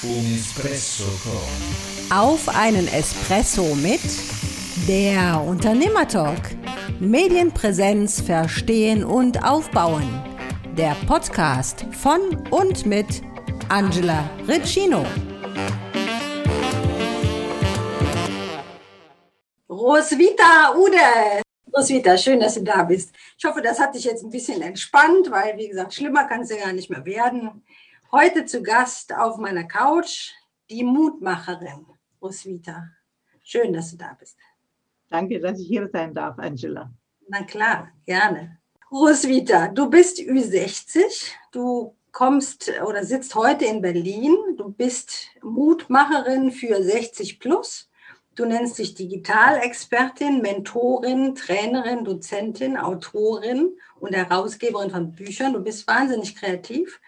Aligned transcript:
Un 0.00 0.32
Espresso 0.32 1.02
con. 1.24 2.16
Auf 2.16 2.48
einen 2.48 2.86
Espresso 2.86 3.74
mit 3.74 4.00
der 4.86 5.42
Unternehmertalk. 5.44 6.56
Medienpräsenz 7.00 8.20
verstehen 8.20 9.02
und 9.02 9.42
aufbauen. 9.42 10.08
Der 10.76 10.94
Podcast 11.08 11.84
von 12.00 12.20
und 12.52 12.86
mit 12.86 13.22
Angela 13.70 14.30
Riccino. 14.46 15.04
Roswitha 19.68 20.76
Ude. 20.76 21.42
Roswitha, 21.76 22.16
schön, 22.16 22.38
dass 22.38 22.54
du 22.54 22.62
da 22.62 22.84
bist. 22.84 23.12
Ich 23.36 23.44
hoffe, 23.44 23.62
das 23.62 23.80
hat 23.80 23.96
dich 23.96 24.04
jetzt 24.04 24.22
ein 24.22 24.30
bisschen 24.30 24.62
entspannt, 24.62 25.28
weil, 25.30 25.56
wie 25.56 25.68
gesagt, 25.68 25.92
schlimmer 25.92 26.24
kann 26.28 26.42
es 26.42 26.50
ja 26.50 26.56
gar 26.56 26.72
nicht 26.72 26.88
mehr 26.88 27.04
werden. 27.04 27.64
Heute 28.10 28.46
zu 28.46 28.62
Gast 28.62 29.14
auf 29.14 29.36
meiner 29.36 29.64
Couch 29.64 30.30
die 30.70 30.82
Mutmacherin 30.82 31.84
Roswitha. 32.22 32.88
Schön, 33.44 33.72
dass 33.72 33.90
du 33.90 33.98
da 33.98 34.16
bist. 34.18 34.38
Danke, 35.10 35.38
dass 35.40 35.60
ich 35.60 35.68
hier 35.68 35.88
sein 35.92 36.14
darf, 36.14 36.38
Angela. 36.38 36.90
Na 37.28 37.42
klar, 37.44 37.92
gerne. 38.06 38.58
Roswitha, 38.90 39.68
du 39.68 39.90
bist 39.90 40.18
Ü60, 40.18 41.32
du 41.52 41.94
kommst 42.10 42.72
oder 42.86 43.04
sitzt 43.04 43.34
heute 43.34 43.66
in 43.66 43.82
Berlin, 43.82 44.36
du 44.56 44.70
bist 44.70 45.28
Mutmacherin 45.42 46.50
für 46.50 46.82
60 46.82 47.38
plus 47.38 47.88
Du 48.38 48.44
nennst 48.44 48.78
dich 48.78 48.94
Digitalexpertin, 48.94 50.40
Mentorin, 50.40 51.34
Trainerin, 51.34 52.04
Dozentin, 52.04 52.76
Autorin 52.76 53.76
und 53.98 54.14
Herausgeberin 54.14 54.92
von 54.92 55.10
Büchern. 55.10 55.54
Du 55.54 55.58
bist 55.58 55.88
wahnsinnig 55.88 56.36
kreativ. 56.36 57.00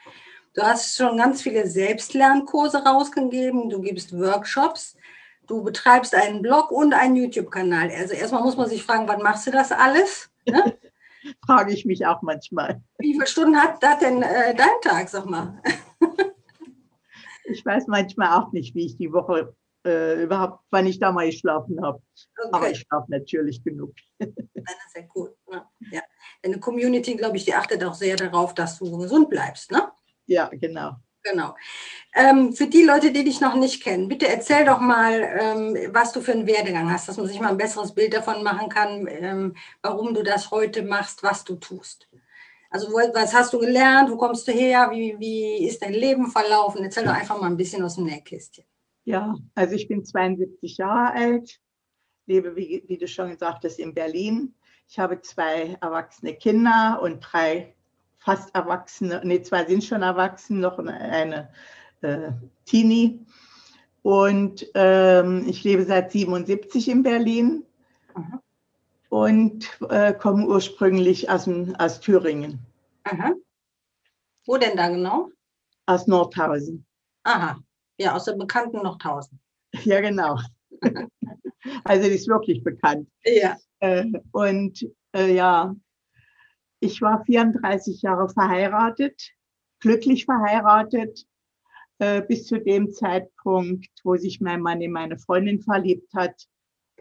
Du 0.54 0.62
hast 0.62 0.96
schon 0.96 1.16
ganz 1.16 1.42
viele 1.42 1.66
Selbstlernkurse 1.68 2.84
rausgegeben. 2.84 3.70
Du 3.70 3.80
gibst 3.80 4.12
Workshops. 4.12 4.96
Du 5.46 5.62
betreibst 5.62 6.14
einen 6.14 6.42
Blog 6.42 6.70
und 6.72 6.92
einen 6.92 7.16
YouTube-Kanal. 7.16 7.90
Also 7.90 8.14
erstmal 8.14 8.42
muss 8.42 8.56
man 8.56 8.68
sich 8.68 8.82
fragen, 8.82 9.06
wann 9.06 9.22
machst 9.22 9.46
du 9.46 9.52
das 9.52 9.70
alles? 9.70 10.30
Ne? 10.46 10.76
Frage 11.46 11.72
ich 11.72 11.84
mich 11.84 12.04
auch 12.06 12.22
manchmal. 12.22 12.82
Wie 12.98 13.12
viele 13.12 13.26
Stunden 13.26 13.56
hat 13.56 13.82
das 13.82 13.98
denn 14.00 14.22
äh, 14.22 14.54
dein 14.54 14.80
Tag, 14.82 15.08
sag 15.08 15.26
mal? 15.26 15.62
ich 17.44 17.64
weiß 17.64 17.86
manchmal 17.86 18.40
auch 18.40 18.52
nicht, 18.52 18.74
wie 18.74 18.86
ich 18.86 18.96
die 18.96 19.12
Woche 19.12 19.54
äh, 19.86 20.22
überhaupt, 20.22 20.64
wann 20.70 20.86
ich 20.86 20.98
da 20.98 21.12
mal 21.12 21.26
geschlafen 21.26 21.80
habe. 21.82 22.02
Okay. 22.38 22.48
Aber 22.52 22.70
ich 22.70 22.80
schlafe 22.80 23.10
natürlich 23.10 23.62
genug. 23.62 23.92
das 24.18 24.28
ist 24.28 24.96
ja 24.96 25.02
gut. 25.02 25.30
Ne? 25.50 25.64
Ja. 25.92 26.02
Deine 26.42 26.58
Community, 26.58 27.14
glaube 27.14 27.36
ich, 27.36 27.44
die 27.44 27.54
achtet 27.54 27.84
auch 27.84 27.94
sehr 27.94 28.16
darauf, 28.16 28.54
dass 28.54 28.78
du 28.78 28.98
gesund 28.98 29.30
bleibst, 29.30 29.70
ne? 29.70 29.90
Ja, 30.30 30.48
genau. 30.52 30.92
Genau. 31.24 31.54
Ähm, 32.14 32.52
für 32.54 32.66
die 32.68 32.84
Leute, 32.84 33.12
die 33.12 33.24
dich 33.24 33.40
noch 33.40 33.54
nicht 33.56 33.82
kennen, 33.82 34.08
bitte 34.08 34.28
erzähl 34.28 34.64
doch 34.64 34.80
mal, 34.80 35.20
ähm, 35.22 35.76
was 35.92 36.12
du 36.12 36.20
für 36.22 36.32
einen 36.32 36.46
Werdegang 36.46 36.90
hast, 36.90 37.08
dass 37.08 37.16
man 37.18 37.26
sich 37.26 37.40
mal 37.40 37.48
ein 37.50 37.58
besseres 37.58 37.94
Bild 37.94 38.14
davon 38.14 38.42
machen 38.44 38.68
kann, 38.70 39.06
ähm, 39.08 39.56
warum 39.82 40.14
du 40.14 40.22
das 40.22 40.50
heute 40.52 40.82
machst, 40.82 41.22
was 41.24 41.44
du 41.44 41.56
tust. 41.56 42.08
Also 42.70 42.92
was 42.92 43.34
hast 43.34 43.52
du 43.52 43.58
gelernt, 43.58 44.10
wo 44.10 44.16
kommst 44.16 44.46
du 44.46 44.52
her, 44.52 44.90
wie, 44.92 45.16
wie 45.18 45.66
ist 45.66 45.82
dein 45.82 45.92
Leben 45.92 46.28
verlaufen? 46.30 46.84
Erzähl 46.84 47.04
doch 47.04 47.12
einfach 47.12 47.40
mal 47.40 47.48
ein 47.48 47.56
bisschen 47.56 47.82
aus 47.82 47.96
dem 47.96 48.04
Nähkästchen. 48.04 48.64
Ja, 49.04 49.34
also 49.56 49.74
ich 49.74 49.88
bin 49.88 50.04
72 50.04 50.76
Jahre 50.78 51.12
alt, 51.12 51.60
lebe, 52.26 52.54
wie, 52.54 52.84
wie 52.86 52.98
du 52.98 53.08
schon 53.08 53.30
gesagt 53.30 53.64
hast, 53.64 53.80
in 53.80 53.94
Berlin. 53.94 54.54
Ich 54.88 54.98
habe 55.00 55.20
zwei 55.22 55.76
erwachsene 55.80 56.34
Kinder 56.34 57.00
und 57.02 57.20
drei 57.20 57.74
fast 58.20 58.54
Erwachsene, 58.54 59.20
nee, 59.24 59.42
zwei 59.42 59.64
sind 59.64 59.82
schon 59.82 60.02
erwachsen, 60.02 60.60
noch 60.60 60.78
eine 60.78 61.48
äh, 62.02 62.30
Teenie. 62.66 63.24
Und 64.02 64.66
ähm, 64.74 65.44
ich 65.48 65.64
lebe 65.64 65.84
seit 65.84 66.12
77 66.12 66.88
in 66.88 67.02
Berlin 67.02 67.64
Aha. 68.14 68.40
und 69.08 69.68
äh, 69.90 70.14
komme 70.14 70.46
ursprünglich 70.46 71.28
aus, 71.28 71.48
aus 71.78 72.00
Thüringen. 72.00 72.60
Aha. 73.04 73.32
Wo 74.46 74.56
denn 74.56 74.76
da 74.76 74.88
genau? 74.88 75.30
Aus 75.86 76.06
Nordhausen. 76.06 76.86
Aha, 77.24 77.58
ja, 77.98 78.14
aus 78.14 78.24
der 78.24 78.34
bekannten 78.34 78.82
Nordhausen. 78.82 79.38
Ja, 79.84 80.00
genau. 80.00 80.36
also 81.84 82.08
die 82.08 82.16
ist 82.16 82.26
wirklich 82.26 82.64
bekannt. 82.64 83.08
Ja. 83.24 83.56
Äh, 83.78 84.06
und 84.32 84.84
äh, 85.14 85.32
ja, 85.32 85.76
ich 86.80 87.02
war 87.02 87.24
34 87.24 88.02
Jahre 88.02 88.28
verheiratet, 88.28 89.30
glücklich 89.80 90.24
verheiratet, 90.24 91.26
äh, 91.98 92.22
bis 92.22 92.46
zu 92.46 92.58
dem 92.58 92.90
Zeitpunkt, 92.92 93.90
wo 94.02 94.16
sich 94.16 94.40
mein 94.40 94.62
Mann 94.62 94.80
in 94.80 94.92
meine 94.92 95.18
Freundin 95.18 95.60
verliebt 95.60 96.12
hat. 96.14 96.46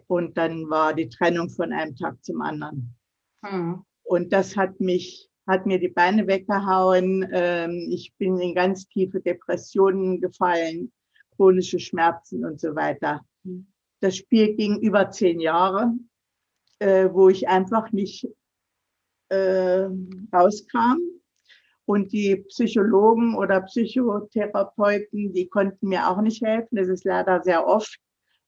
Und 0.08 0.38
dann 0.38 0.70
war 0.70 0.94
die 0.94 1.08
Trennung 1.08 1.50
von 1.50 1.72
einem 1.72 1.96
Tag 1.96 2.24
zum 2.24 2.42
anderen. 2.42 2.96
Hm. 3.46 3.84
Und 4.04 4.34
das 4.34 4.58
hat 4.58 4.80
mich, 4.82 5.30
hat 5.48 5.66
mir 5.66 5.80
die 5.80 5.90
Beine 5.90 6.28
weggehauen. 6.28 7.28
Ähm, 7.32 7.88
ich 7.90 8.14
bin 8.18 8.38
in 8.40 8.56
ganz 8.56 8.88
tiefe 8.88 9.22
Depressionen 9.22 10.20
gefallen, 10.20 10.92
chronische 11.36 11.80
Schmerzen 11.80 12.44
und 12.44 12.60
so 12.60 12.76
weiter. 12.76 13.22
Hm. 13.46 13.72
Das 14.02 14.18
Spiel 14.18 14.56
ging 14.56 14.80
über 14.82 15.12
zehn 15.12 15.40
Jahre, 15.40 15.94
äh, 16.80 17.10
wo 17.12 17.30
ich 17.30 17.48
einfach 17.48 17.92
nicht 17.92 18.28
äh, 19.30 19.88
rauskam. 20.34 20.98
Und 21.86 22.12
die 22.14 22.36
Psychologen 22.50 23.36
oder 23.36 23.62
Psychotherapeuten, 23.62 25.34
die 25.34 25.48
konnten 25.48 25.90
mir 25.90 26.08
auch 26.08 26.22
nicht 26.22 26.44
helfen. 26.44 26.76
Das 26.76 26.88
ist 26.88 27.04
leider 27.04 27.42
sehr 27.42 27.66
oft, 27.66 27.98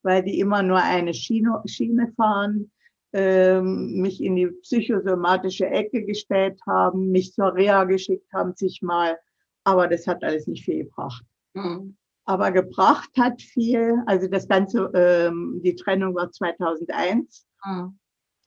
weil 0.03 0.21
die 0.21 0.39
immer 0.39 0.61
nur 0.61 0.77
eine 0.77 1.13
Schiene, 1.15 1.59
Schiene 1.65 2.13
fahren, 2.15 2.71
ähm, 3.13 3.99
mich 3.99 4.21
in 4.21 4.35
die 4.35 4.47
psychosomatische 4.47 5.65
Ecke 5.65 6.05
gestellt 6.05 6.59
haben, 6.67 7.09
mich 7.09 7.33
zur 7.33 7.55
Reha 7.55 7.83
geschickt 7.85 8.31
haben, 8.31 8.53
sich 8.55 8.81
mal. 8.81 9.17
Aber 9.63 9.87
das 9.87 10.07
hat 10.07 10.23
alles 10.23 10.45
nicht 10.47 10.63
viel 10.63 10.85
gebracht. 10.85 11.23
Mhm. 11.53 11.97
Aber 12.25 12.51
gebracht 12.51 13.09
hat 13.17 13.41
viel, 13.41 14.03
also 14.05 14.27
das 14.27 14.47
Ganze, 14.47 14.91
ähm, 14.93 15.61
die 15.63 15.75
Trennung 15.75 16.15
war 16.15 16.31
2001. 16.31 17.47
Mhm. 17.65 17.97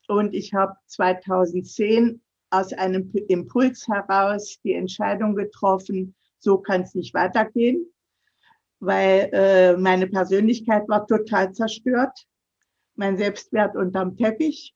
Und 0.08 0.34
ich 0.34 0.54
habe 0.54 0.74
2010 0.86 2.22
aus 2.58 2.72
einem 2.72 3.10
Impuls 3.28 3.86
heraus 3.88 4.58
die 4.64 4.74
Entscheidung 4.74 5.34
getroffen, 5.34 6.14
so 6.38 6.58
kann 6.58 6.82
es 6.82 6.94
nicht 6.94 7.14
weitergehen, 7.14 7.86
weil 8.80 9.30
äh, 9.32 9.76
meine 9.76 10.06
Persönlichkeit 10.06 10.88
war 10.88 11.06
total 11.06 11.52
zerstört, 11.52 12.26
mein 12.96 13.16
Selbstwert 13.16 13.76
unterm 13.76 14.16
Teppich. 14.16 14.74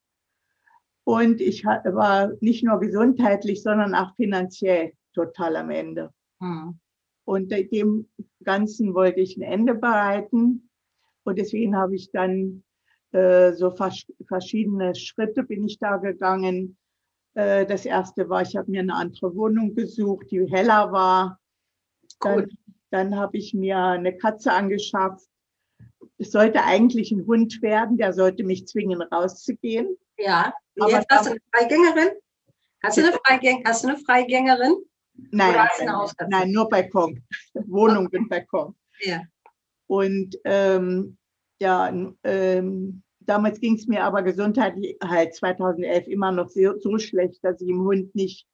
Und 1.04 1.40
ich 1.40 1.64
war 1.64 2.32
nicht 2.40 2.64
nur 2.64 2.80
gesundheitlich, 2.80 3.62
sondern 3.62 3.94
auch 3.94 4.14
finanziell 4.16 4.92
total 5.14 5.56
am 5.56 5.70
Ende. 5.70 6.10
Hm. 6.40 6.78
Und 7.24 7.50
dem 7.50 8.08
Ganzen 8.42 8.94
wollte 8.94 9.20
ich 9.20 9.36
ein 9.36 9.42
Ende 9.42 9.74
bereiten. 9.74 10.70
Und 11.24 11.38
deswegen 11.38 11.76
habe 11.76 11.94
ich 11.94 12.10
dann 12.10 12.64
äh, 13.12 13.52
so 13.52 13.70
vers 13.70 14.06
verschiedene 14.26 14.94
Schritte 14.94 15.42
bin 15.42 15.66
ich 15.66 15.78
da 15.78 15.98
gegangen. 15.98 16.77
Äh, 17.38 17.66
das 17.66 17.86
erste 17.86 18.28
war, 18.28 18.42
ich 18.42 18.56
habe 18.56 18.68
mir 18.68 18.80
eine 18.80 18.94
andere 18.94 19.32
Wohnung 19.36 19.72
gesucht, 19.76 20.26
die 20.32 20.44
heller 20.50 20.90
war. 20.90 21.38
Dann, 22.20 22.48
dann 22.90 23.14
habe 23.14 23.36
ich 23.36 23.54
mir 23.54 23.78
eine 23.78 24.16
Katze 24.16 24.52
angeschafft. 24.52 25.24
Es 26.18 26.32
sollte 26.32 26.64
eigentlich 26.64 27.12
ein 27.12 27.24
Hund 27.26 27.62
werden, 27.62 27.96
der 27.96 28.12
sollte 28.12 28.42
mich 28.42 28.66
zwingen, 28.66 29.02
rauszugehen. 29.02 29.96
Ja, 30.18 30.52
aber 30.80 30.90
jetzt 30.90 31.06
hast 31.12 31.26
du 31.26 31.30
eine 31.30 31.40
Freigängerin? 31.54 32.08
Hast 32.82 32.96
du 32.96 33.02
eine, 33.02 33.12
Freigäng 33.24 33.62
hast 33.64 33.84
du 33.84 33.88
eine 33.88 33.98
Freigängerin? 33.98 34.74
Nein, 35.30 35.54
nein, 36.28 36.50
nur 36.50 36.68
Balkon. 36.68 37.22
Wohnung 37.54 38.06
okay. 38.06 38.18
und 38.18 38.28
Balkon. 38.28 38.74
Ja. 39.00 39.22
Und 39.86 40.36
ähm, 40.44 41.16
ja, 41.60 41.92
ähm, 42.24 43.02
damals 43.28 43.60
ging 43.60 43.74
es 43.74 43.86
mir 43.86 44.04
aber 44.04 44.22
gesundheitlich 44.22 44.96
halt 45.02 45.34
2011 45.34 46.06
immer 46.08 46.32
noch 46.32 46.48
so, 46.48 46.78
so, 46.78 46.98
schlecht, 46.98 47.44
dass 47.44 47.60
ich 47.60 47.68
dem 47.68 47.82
Hund 47.82 48.14
nicht 48.14 48.46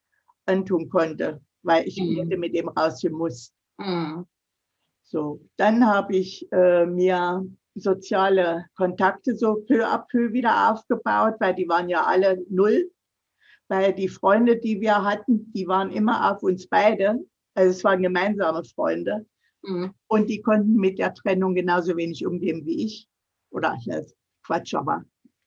antun 0.46 0.88
konnte, 0.88 1.40
weil 1.62 1.86
ich 1.86 2.00
mhm. 2.00 2.16
hätte 2.16 2.36
mit 2.36 2.54
ihm 2.54 2.68
rausgehen 2.68 3.14
muss. 3.14 3.52
Mhm. 3.78 4.26
So, 5.04 5.40
dann 5.56 5.86
habe 5.86 6.16
ich 6.16 6.50
äh, 6.52 6.86
mir 6.86 7.46
soziale 7.74 8.66
Kontakte 8.76 9.36
so 9.36 9.56
peu 9.66 9.86
à 9.86 9.98
peu 9.98 10.32
wieder 10.32 10.72
aufgebaut, 10.72 11.34
weil 11.40 11.54
die 11.54 11.68
waren 11.68 11.88
ja 11.88 12.04
alle 12.04 12.44
null. 12.48 12.90
Weil 13.68 13.94
die 13.94 14.08
Freunde, 14.08 14.58
die 14.58 14.80
wir 14.80 15.04
hatten, 15.04 15.50
die 15.52 15.66
waren 15.66 15.90
immer 15.90 16.30
auf 16.30 16.42
uns 16.42 16.66
beide. 16.66 17.18
Also 17.54 17.70
es 17.70 17.84
waren 17.84 18.02
gemeinsame 18.02 18.62
Freunde. 18.64 19.26
Mhm. 19.62 19.94
Und 20.06 20.28
die 20.28 20.42
konnten 20.42 20.74
mit 20.74 20.98
der 20.98 21.14
Trennung 21.14 21.54
genauso 21.54 21.96
wenig 21.96 22.26
umgehen 22.26 22.66
wie 22.66 22.84
ich. 22.84 23.08
Oder 23.50 23.76
ich 23.78 23.86
Quatsch, 24.44 24.74
aber. 24.74 25.04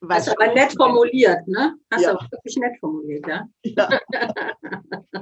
Hast 0.09 0.29
aber 0.29 0.53
nett 0.53 0.73
formuliert, 0.73 1.47
ne? 1.47 1.75
Hast 1.91 2.03
ja. 2.03 2.13
du 2.13 2.19
wirklich 2.31 2.57
nett 2.57 2.77
formuliert, 2.79 3.25
ja? 3.27 3.47
ja. 3.63 3.99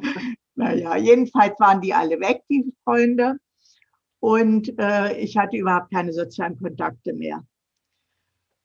naja, 0.56 0.98
jedenfalls 0.98 1.58
waren 1.60 1.80
die 1.80 1.94
alle 1.94 2.20
weg, 2.20 2.42
die 2.50 2.74
Freunde. 2.84 3.38
und 4.20 4.78
äh, 4.78 5.18
ich 5.18 5.38
hatte 5.38 5.56
überhaupt 5.56 5.92
keine 5.92 6.12
sozialen 6.12 6.60
Kontakte 6.60 7.14
mehr. 7.14 7.46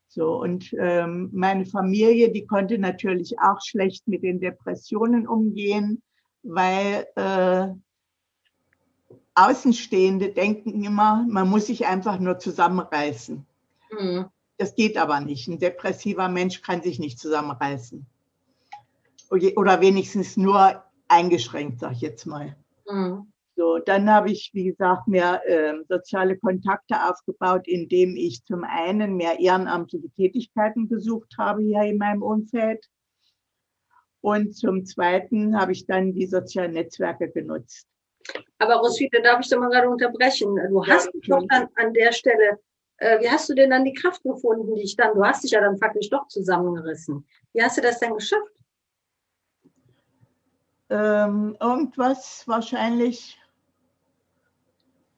So, 0.08 0.40
und 0.40 0.74
ähm, 0.76 1.30
meine 1.32 1.64
Familie, 1.64 2.32
die 2.32 2.44
konnte 2.44 2.78
natürlich 2.78 3.38
auch 3.38 3.60
schlecht 3.62 4.08
mit 4.08 4.24
den 4.24 4.40
Depressionen 4.40 5.28
umgehen, 5.28 6.02
weil 6.42 7.06
äh, 7.14 7.68
Außenstehende 9.36 10.30
denken 10.32 10.82
immer, 10.82 11.24
man 11.28 11.48
muss 11.48 11.66
sich 11.66 11.86
einfach 11.86 12.18
nur 12.18 12.40
zusammenreißen. 12.40 13.46
Mhm. 13.92 14.26
Das 14.60 14.74
geht 14.74 14.98
aber 14.98 15.20
nicht. 15.20 15.48
Ein 15.48 15.58
depressiver 15.58 16.28
Mensch 16.28 16.60
kann 16.60 16.82
sich 16.82 16.98
nicht 16.98 17.18
zusammenreißen. 17.18 18.04
Oder 19.30 19.80
wenigstens 19.80 20.36
nur 20.36 20.84
eingeschränkt, 21.08 21.80
sag 21.80 21.92
ich 21.92 22.02
jetzt 22.02 22.26
mal. 22.26 22.54
Mhm. 22.86 23.32
So, 23.56 23.78
dann 23.78 24.10
habe 24.10 24.30
ich, 24.30 24.50
wie 24.52 24.64
gesagt, 24.64 25.08
mehr 25.08 25.40
äh, 25.48 25.82
soziale 25.88 26.36
Kontakte 26.36 27.08
aufgebaut, 27.08 27.66
indem 27.68 28.16
ich 28.16 28.44
zum 28.44 28.62
einen 28.64 29.16
mehr 29.16 29.40
ehrenamtliche 29.40 30.10
Tätigkeiten 30.10 30.90
gesucht 30.90 31.36
habe 31.38 31.62
hier 31.62 31.82
in 31.84 31.96
meinem 31.96 32.20
Umfeld. 32.20 32.84
Und 34.20 34.54
zum 34.54 34.84
Zweiten 34.84 35.58
habe 35.58 35.72
ich 35.72 35.86
dann 35.86 36.12
die 36.12 36.26
sozialen 36.26 36.72
Netzwerke 36.72 37.30
genutzt. 37.30 37.86
Aber 38.58 38.74
Roswitha, 38.74 39.22
darf 39.22 39.40
ich 39.40 39.48
da 39.48 39.58
mal 39.58 39.70
gerade 39.70 39.88
unterbrechen? 39.88 40.54
Du 40.68 40.82
ja, 40.82 40.96
hast 40.96 41.14
dich 41.14 41.26
doch 41.26 41.46
dann 41.48 41.68
an 41.76 41.94
der 41.94 42.12
Stelle, 42.12 42.58
äh, 43.00 43.20
wie 43.20 43.28
hast 43.28 43.48
du 43.48 43.54
denn 43.54 43.70
dann 43.70 43.84
die 43.84 43.92
Kraft 43.92 44.22
gefunden, 44.22 44.74
die 44.74 44.82
ich 44.82 44.96
dann, 44.96 45.14
du 45.14 45.24
hast 45.24 45.42
dich 45.42 45.50
ja 45.50 45.60
dann 45.60 45.78
faktisch 45.78 46.08
doch 46.08 46.28
zusammengerissen. 46.28 47.26
Wie 47.52 47.62
hast 47.62 47.76
du 47.76 47.82
das 47.82 47.98
denn 47.98 48.14
geschafft? 48.14 48.52
Ähm, 50.88 51.56
irgendwas 51.60 52.46
wahrscheinlich 52.46 53.40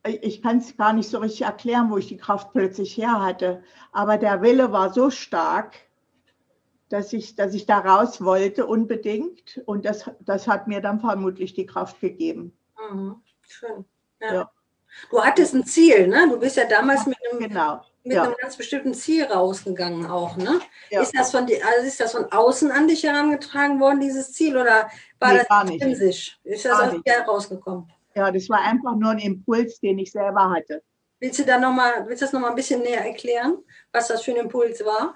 ich 0.04 0.42
kann 0.42 0.58
es 0.58 0.76
gar 0.76 0.92
nicht 0.92 1.08
so 1.08 1.18
richtig 1.18 1.42
erklären, 1.42 1.90
wo 1.90 1.96
ich 1.96 2.08
die 2.08 2.16
Kraft 2.16 2.52
plötzlich 2.52 2.96
her 2.96 3.22
hatte. 3.22 3.62
Aber 3.92 4.18
der 4.18 4.42
Wille 4.42 4.72
war 4.72 4.92
so 4.92 5.10
stark, 5.10 5.76
dass 6.88 7.12
ich, 7.12 7.36
dass 7.36 7.54
ich 7.54 7.66
da 7.66 7.78
raus 7.78 8.22
wollte 8.22 8.66
unbedingt. 8.66 9.62
Und 9.64 9.84
das, 9.84 10.10
das 10.20 10.48
hat 10.48 10.66
mir 10.66 10.80
dann 10.80 11.00
vermutlich 11.00 11.54
die 11.54 11.66
Kraft 11.66 12.00
gegeben. 12.00 12.56
Mhm. 12.90 13.22
Schön. 13.42 13.84
Ja. 14.20 14.34
ja. 14.34 14.50
Du 15.10 15.22
hattest 15.22 15.54
ein 15.54 15.64
Ziel, 15.64 16.08
ne? 16.08 16.28
Du 16.28 16.38
bist 16.38 16.56
ja 16.56 16.66
damals 16.66 17.06
mit 17.06 17.16
einem, 17.30 17.40
genau. 17.40 17.82
mit 18.04 18.14
ja. 18.14 18.24
einem 18.24 18.34
ganz 18.40 18.56
bestimmten 18.56 18.94
Ziel 18.94 19.24
rausgegangen 19.24 20.06
auch, 20.06 20.36
ne? 20.36 20.60
Ja. 20.90 21.02
Ist, 21.02 21.16
das 21.16 21.30
von 21.30 21.44
also 21.44 21.86
ist 21.86 22.00
das 22.00 22.12
von 22.12 22.24
außen 22.30 22.70
an 22.70 22.88
dich 22.88 23.02
herangetragen 23.02 23.80
worden, 23.80 24.00
dieses 24.00 24.32
Ziel, 24.32 24.56
oder 24.56 24.88
war 25.18 25.32
nee, 25.32 25.42
das 25.48 25.70
intrinsisch? 25.70 26.38
Ist 26.44 26.64
das 26.64 26.78
aus 26.78 27.02
dir 27.02 27.20
rausgekommen? 27.26 27.90
Ja, 28.14 28.30
das 28.30 28.48
war 28.48 28.60
einfach 28.60 28.94
nur 28.96 29.10
ein 29.10 29.18
Impuls, 29.18 29.80
den 29.80 29.98
ich 29.98 30.12
selber 30.12 30.50
hatte. 30.50 30.82
Willst 31.20 31.38
du 31.38 31.44
da 31.44 31.58
noch 31.58 31.72
mal, 31.72 32.06
willst 32.08 32.20
du 32.20 32.26
das 32.26 32.32
noch 32.32 32.40
mal 32.40 32.50
ein 32.50 32.56
bisschen 32.56 32.82
näher 32.82 33.06
erklären, 33.06 33.58
was 33.92 34.08
das 34.08 34.22
für 34.22 34.32
ein 34.32 34.38
Impuls 34.38 34.84
war? 34.84 35.14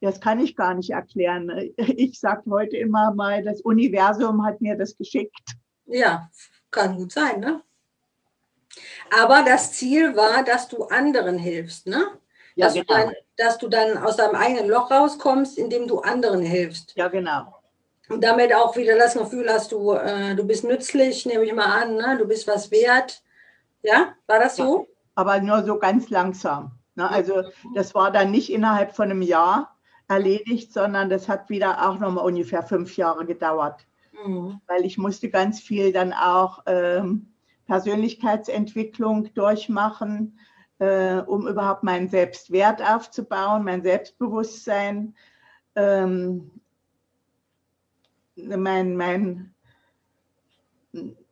Das 0.00 0.20
kann 0.20 0.40
ich 0.40 0.56
gar 0.56 0.74
nicht 0.74 0.90
erklären. 0.90 1.50
Ich 1.76 2.18
sage 2.18 2.50
heute 2.50 2.76
immer 2.76 3.14
mal, 3.14 3.42
das 3.42 3.60
Universum 3.60 4.44
hat 4.44 4.60
mir 4.60 4.76
das 4.76 4.96
geschickt. 4.96 5.54
Ja, 5.86 6.30
kann 6.70 6.96
gut 6.96 7.12
sein, 7.12 7.40
ne? 7.40 7.62
Aber 9.18 9.42
das 9.44 9.72
Ziel 9.72 10.16
war, 10.16 10.44
dass 10.44 10.68
du 10.68 10.84
anderen 10.84 11.38
hilfst, 11.38 11.86
ne? 11.86 12.06
Ja, 12.56 12.66
dass, 12.66 12.74
genau. 12.74 12.84
du 12.86 12.94
dann, 12.94 13.12
dass 13.36 13.58
du 13.58 13.68
dann 13.68 13.98
aus 13.98 14.16
deinem 14.16 14.36
eigenen 14.36 14.68
Loch 14.68 14.90
rauskommst, 14.90 15.58
indem 15.58 15.88
du 15.88 16.00
anderen 16.00 16.42
hilfst. 16.42 16.92
Ja, 16.96 17.08
genau 17.08 17.54
und 18.08 18.22
damit 18.22 18.54
auch 18.54 18.76
wieder 18.76 18.96
das 18.96 19.14
Gefühl 19.14 19.48
hast, 19.48 19.72
du, 19.72 19.92
äh, 19.92 20.34
du 20.34 20.44
bist 20.44 20.64
nützlich, 20.64 21.24
nehme 21.26 21.44
ich 21.44 21.54
mal 21.54 21.82
an, 21.82 21.96
ne? 21.96 22.16
du 22.18 22.26
bist 22.26 22.46
was 22.46 22.70
wert. 22.70 23.22
Ja, 23.82 24.14
war 24.26 24.40
das 24.40 24.56
so? 24.56 24.80
Ja, 24.80 24.94
aber 25.14 25.40
nur 25.40 25.62
so 25.64 25.78
ganz 25.78 26.10
langsam. 26.10 26.72
Ne? 26.94 27.08
Also 27.08 27.42
das 27.74 27.94
war 27.94 28.10
dann 28.10 28.30
nicht 28.30 28.52
innerhalb 28.52 28.94
von 28.94 29.10
einem 29.10 29.22
Jahr 29.22 29.76
erledigt, 30.08 30.72
sondern 30.72 31.08
das 31.08 31.28
hat 31.28 31.48
wieder 31.48 31.88
auch 31.88 31.98
nochmal 31.98 32.26
ungefähr 32.26 32.62
fünf 32.62 32.96
Jahre 32.96 33.24
gedauert. 33.24 33.86
Mhm. 34.24 34.60
Weil 34.66 34.84
ich 34.84 34.98
musste 34.98 35.30
ganz 35.30 35.60
viel 35.60 35.92
dann 35.92 36.12
auch 36.12 36.62
ähm, 36.66 37.33
Persönlichkeitsentwicklung 37.66 39.32
durchmachen, 39.34 40.38
äh, 40.78 41.18
um 41.20 41.46
überhaupt 41.48 41.82
meinen 41.82 42.08
Selbstwert 42.08 42.82
aufzubauen, 42.82 43.64
mein 43.64 43.82
Selbstbewusstsein. 43.82 45.14
Ähm, 45.76 46.50
mein, 48.36 48.96
mein, 48.96 49.54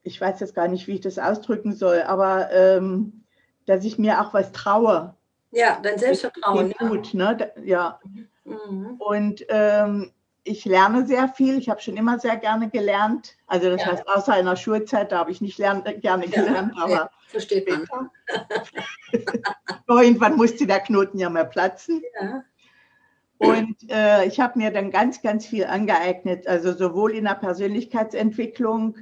ich 0.03 0.21
weiß 0.21 0.41
jetzt 0.41 0.55
gar 0.55 0.69
nicht, 0.69 0.87
wie 0.87 0.95
ich 0.95 1.01
das 1.01 1.19
ausdrücken 1.19 1.73
soll, 1.73 2.03
aber 2.03 2.51
ähm, 2.53 3.25
dass 3.67 3.85
ich 3.85 3.99
mir 3.99 4.21
auch 4.21 4.35
was 4.35 4.53
traue. 4.53 5.15
Ja, 5.51 5.79
dein 5.83 5.99
Selbstvertrauen. 5.99 6.73
Ja. 6.81 6.89
Gut, 6.89 7.15
ne? 7.15 7.53
Ja. 7.65 8.01
Mhm. 8.45 8.97
Und 8.99 9.45
ähm, 9.49 10.13
ich 10.45 10.65
lerne 10.65 11.07
sehr 11.07 11.29
viel. 11.29 11.59
Ich 11.59 11.69
habe 11.69 11.81
schon 11.81 11.97
immer 11.97 12.19
sehr 12.19 12.37
gerne 12.37 12.69
gelernt. 12.69 13.37
Also 13.47 13.71
das 13.71 13.83
ja. 13.83 13.93
heißt, 13.93 14.09
außer 14.09 14.39
in 14.39 14.47
der 14.47 14.57
Schulzeit, 14.57 15.13
da 15.13 15.19
habe 15.19 15.31
ich 15.31 15.41
nicht 15.41 15.59
lern, 15.59 15.85
gerne 16.01 16.27
gelernt, 16.29 16.75
ja, 16.77 16.83
aber 16.83 17.11
versteht 17.29 17.69
man. 17.69 18.11
Irgendwann 19.89 20.37
musste 20.37 20.67
der 20.67 20.81
Knoten 20.81 21.19
ja 21.19 21.31
mal 21.31 21.49
platzen. 21.49 22.03
Ja. 22.21 22.45
Und 23.39 23.77
äh, 23.91 24.25
ich 24.27 24.39
habe 24.41 24.59
mir 24.59 24.71
dann 24.71 24.91
ganz, 24.91 25.21
ganz 25.21 25.47
viel 25.47 25.65
angeeignet, 25.65 26.47
also 26.47 26.73
sowohl 26.73 27.13
in 27.13 27.25
der 27.25 27.35
Persönlichkeitsentwicklung 27.35 28.97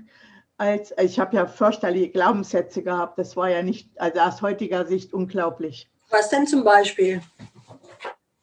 als 0.61 0.93
ich 1.01 1.19
habe 1.19 1.37
ja 1.37 1.47
fürchterliche 1.47 2.11
Glaubenssätze 2.11 2.83
gehabt. 2.83 3.19
Das 3.19 3.35
war 3.35 3.49
ja 3.49 3.63
nicht, 3.63 3.89
also 3.99 4.21
aus 4.21 4.43
heutiger 4.43 4.85
Sicht 4.85 5.15
unglaublich. 5.15 5.91
Was 6.11 6.29
denn 6.29 6.47
zum 6.47 6.65
Beispiel? 6.65 7.23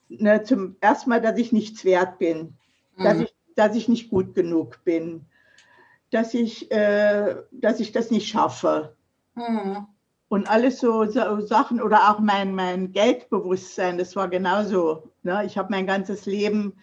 Ne, 0.09 0.41
zum 0.41 0.77
ersten 0.81 1.11
Mal, 1.11 1.21
dass 1.21 1.37
ich 1.37 1.51
nichts 1.51 1.85
wert 1.85 2.17
bin, 2.17 2.57
mhm. 2.97 3.03
dass, 3.03 3.19
ich, 3.19 3.35
dass 3.55 3.75
ich 3.75 3.87
nicht 3.87 4.09
gut 4.09 4.35
genug 4.35 4.83
bin, 4.83 5.25
dass 6.11 6.33
ich, 6.33 6.71
äh, 6.71 7.35
dass 7.51 7.79
ich 7.79 7.91
das 7.91 8.11
nicht 8.11 8.27
schaffe. 8.27 8.95
Mhm. 9.35 9.87
Und 10.29 10.49
alles 10.49 10.79
so, 10.79 11.05
so, 11.05 11.39
Sachen 11.39 11.81
oder 11.81 12.11
auch 12.11 12.19
mein, 12.19 12.53
mein 12.53 12.91
Geldbewusstsein, 12.91 13.97
das 13.97 14.15
war 14.15 14.27
genauso. 14.27 15.11
Ne? 15.23 15.43
Ich 15.45 15.57
habe 15.57 15.71
mein 15.71 15.87
ganzes 15.87 16.25
Leben 16.25 16.73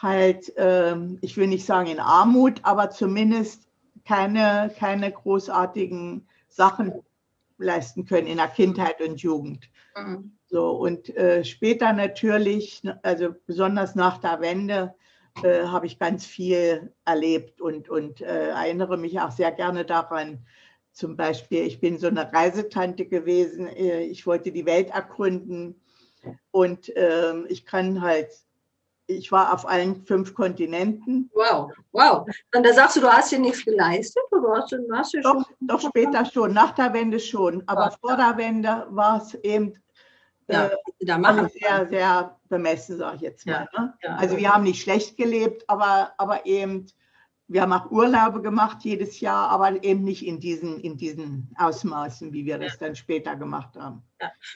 halt, 0.00 0.52
ähm, 0.56 1.18
ich 1.20 1.36
will 1.36 1.48
nicht 1.48 1.66
sagen 1.66 1.88
in 1.88 1.98
Armut, 1.98 2.60
aber 2.62 2.90
zumindest 2.90 3.68
keine, 4.04 4.72
keine 4.78 5.10
großartigen 5.10 6.28
Sachen 6.48 6.92
leisten 7.58 8.04
können 8.04 8.26
in 8.26 8.36
der 8.36 8.48
Kindheit 8.48 9.00
und 9.00 9.20
Jugend. 9.20 9.68
Mhm. 9.96 10.36
So, 10.46 10.70
und 10.70 11.14
äh, 11.16 11.44
später 11.44 11.92
natürlich, 11.92 12.82
also 13.02 13.34
besonders 13.46 13.94
nach 13.94 14.18
der 14.18 14.40
Wende, 14.40 14.94
äh, 15.42 15.64
habe 15.64 15.86
ich 15.86 15.98
ganz 15.98 16.26
viel 16.26 16.92
erlebt 17.04 17.60
und, 17.60 17.88
und 17.88 18.20
äh, 18.20 18.48
erinnere 18.48 18.96
mich 18.96 19.18
auch 19.20 19.30
sehr 19.30 19.52
gerne 19.52 19.84
daran, 19.84 20.44
zum 20.92 21.16
Beispiel, 21.16 21.62
ich 21.66 21.80
bin 21.80 21.98
so 21.98 22.08
eine 22.08 22.32
Reisetante 22.32 23.06
gewesen. 23.06 23.66
Äh, 23.66 24.02
ich 24.02 24.26
wollte 24.26 24.52
die 24.52 24.66
Welt 24.66 24.90
ergründen 24.90 25.80
und 26.50 26.92
ähm, 26.94 27.46
ich 27.48 27.64
kann 27.64 28.02
halt, 28.02 28.30
ich 29.06 29.32
war 29.32 29.52
auf 29.52 29.66
allen 29.66 30.04
fünf 30.04 30.34
Kontinenten. 30.34 31.30
Wow, 31.34 31.72
wow. 31.92 32.26
Und 32.54 32.66
da 32.66 32.72
sagst 32.72 32.96
du, 32.96 33.00
du 33.00 33.08
hast 33.08 33.32
dir 33.32 33.38
nichts 33.38 33.64
geleistet? 33.64 34.22
Oder 34.30 34.60
hast 34.60 34.72
du, 34.72 34.78
hast 34.92 35.14
du 35.14 35.20
doch, 35.20 35.32
schon 35.34 35.44
doch 35.60 35.80
später 35.80 36.24
schon, 36.24 36.52
nach 36.52 36.72
der 36.72 36.92
Wende 36.92 37.18
schon. 37.18 37.62
Aber 37.66 37.86
wow. 37.86 37.98
vor 38.00 38.16
der 38.16 38.36
Wende 38.36 38.86
war 38.90 39.22
es 39.22 39.34
eben 39.42 39.74
ja, 40.48 40.66
äh, 40.66 41.48
sehr, 41.48 41.88
sehr 41.88 42.40
bemessen, 42.52 42.98
sage 42.98 43.16
ich 43.16 43.22
jetzt 43.22 43.46
mal. 43.46 43.66
Ne? 43.76 43.94
ja, 44.02 44.16
also 44.16 44.36
wir 44.36 44.52
haben 44.52 44.64
nicht 44.64 44.82
schlecht 44.82 45.16
gelebt, 45.16 45.64
aber, 45.68 46.12
aber 46.18 46.44
eben 46.44 46.86
wir 47.48 47.62
haben 47.62 47.72
auch 47.72 47.90
Urlaube 47.90 48.40
gemacht 48.40 48.78
jedes 48.82 49.20
Jahr, 49.20 49.50
aber 49.50 49.82
eben 49.84 50.04
nicht 50.04 50.26
in 50.26 50.40
diesen, 50.40 50.80
in 50.80 50.96
diesen 50.96 51.54
Ausmaßen, 51.58 52.32
wie 52.32 52.46
wir 52.46 52.58
das 52.58 52.78
dann 52.78 52.94
später 52.94 53.36
gemacht 53.36 53.76
haben. 53.76 54.02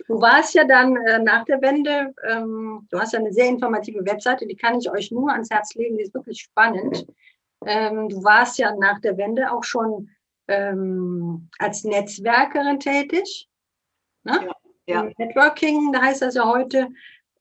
Du 0.07 0.21
warst 0.21 0.55
ja 0.55 0.65
dann 0.65 0.97
äh, 0.97 1.19
nach 1.19 1.45
der 1.45 1.61
Wende, 1.61 2.15
ähm, 2.27 2.87
du 2.91 2.99
hast 2.99 3.13
ja 3.13 3.19
eine 3.19 3.33
sehr 3.33 3.49
informative 3.49 4.05
Webseite, 4.07 4.47
die 4.47 4.57
kann 4.57 4.79
ich 4.79 4.91
euch 4.91 5.11
nur 5.11 5.31
ans 5.31 5.51
Herz 5.51 5.75
legen, 5.75 5.99
die 5.99 6.05
ist 6.05 6.15
wirklich 6.15 6.41
spannend. 6.41 7.07
Ähm, 7.67 8.09
du 8.09 8.23
warst 8.25 8.59
ja 8.59 8.75
nach 8.77 9.01
der 9.01 9.19
Wende 9.19 9.53
auch 9.53 9.65
schon 9.65 10.09
ähm, 10.49 11.51
als 11.59 11.85
Netzwerkerin 11.85 12.81
tätig. 12.81 13.49
Ne? 14.25 14.49
Ja, 14.87 15.05
ja. 15.05 15.11
Networking, 15.19 15.93
da 15.93 16.01
heißt 16.01 16.23
das 16.23 16.35
ja 16.35 16.47
heute 16.47 16.89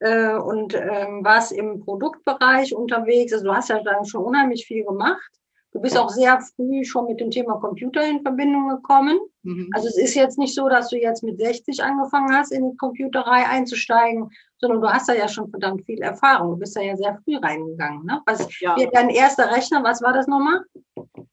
äh, 0.06 0.36
und 0.36 0.76
ähm, 0.76 1.24
warst 1.24 1.52
im 1.52 1.80
Produktbereich 1.80 2.76
unterwegs. 2.76 3.34
Also 3.34 3.46
du 3.46 3.54
hast 3.54 3.70
ja 3.70 3.82
dann 3.82 4.06
schon 4.06 4.24
unheimlich 4.24 4.66
viel 4.66 4.86
gemacht. 4.86 5.32
Du 5.72 5.82
bist 5.82 5.98
auch 5.98 6.10
sehr 6.10 6.40
früh 6.40 6.86
schon 6.86 7.08
mit 7.08 7.20
dem 7.20 7.32
Thema 7.32 7.56
Computer 7.56 8.08
in 8.08 8.22
Verbindung 8.22 8.70
gekommen. 8.70 9.20
Mhm. 9.44 9.70
Also 9.74 9.90
es 9.90 9.98
ist 9.98 10.14
jetzt 10.14 10.38
nicht 10.38 10.54
so, 10.56 10.70
dass 10.70 10.90
du 10.90 10.98
jetzt 10.98 11.22
mit 11.22 11.38
60 11.38 11.84
angefangen 11.84 12.34
hast, 12.34 12.54
in 12.54 12.70
die 12.70 12.78
Computerei 12.78 13.46
einzusteigen, 13.46 14.30
sondern 14.58 14.80
du 14.80 14.88
hast 14.88 15.10
da 15.10 15.14
ja 15.14 15.28
schon 15.28 15.50
verdammt 15.50 15.84
viel 15.86 16.02
Erfahrung. 16.02 16.52
Du 16.52 16.58
bist 16.58 16.78
da 16.78 16.82
ja 16.82 16.96
sehr 16.96 17.20
früh 17.26 17.36
reingegangen. 17.36 18.06
Ne? 18.06 18.22
Was 18.26 18.48
ja. 18.62 18.76
dein 18.94 19.10
erster 19.10 19.52
Rechner, 19.52 19.84
was 19.84 20.02
war 20.02 20.14
das 20.14 20.28
nochmal? 20.28 20.62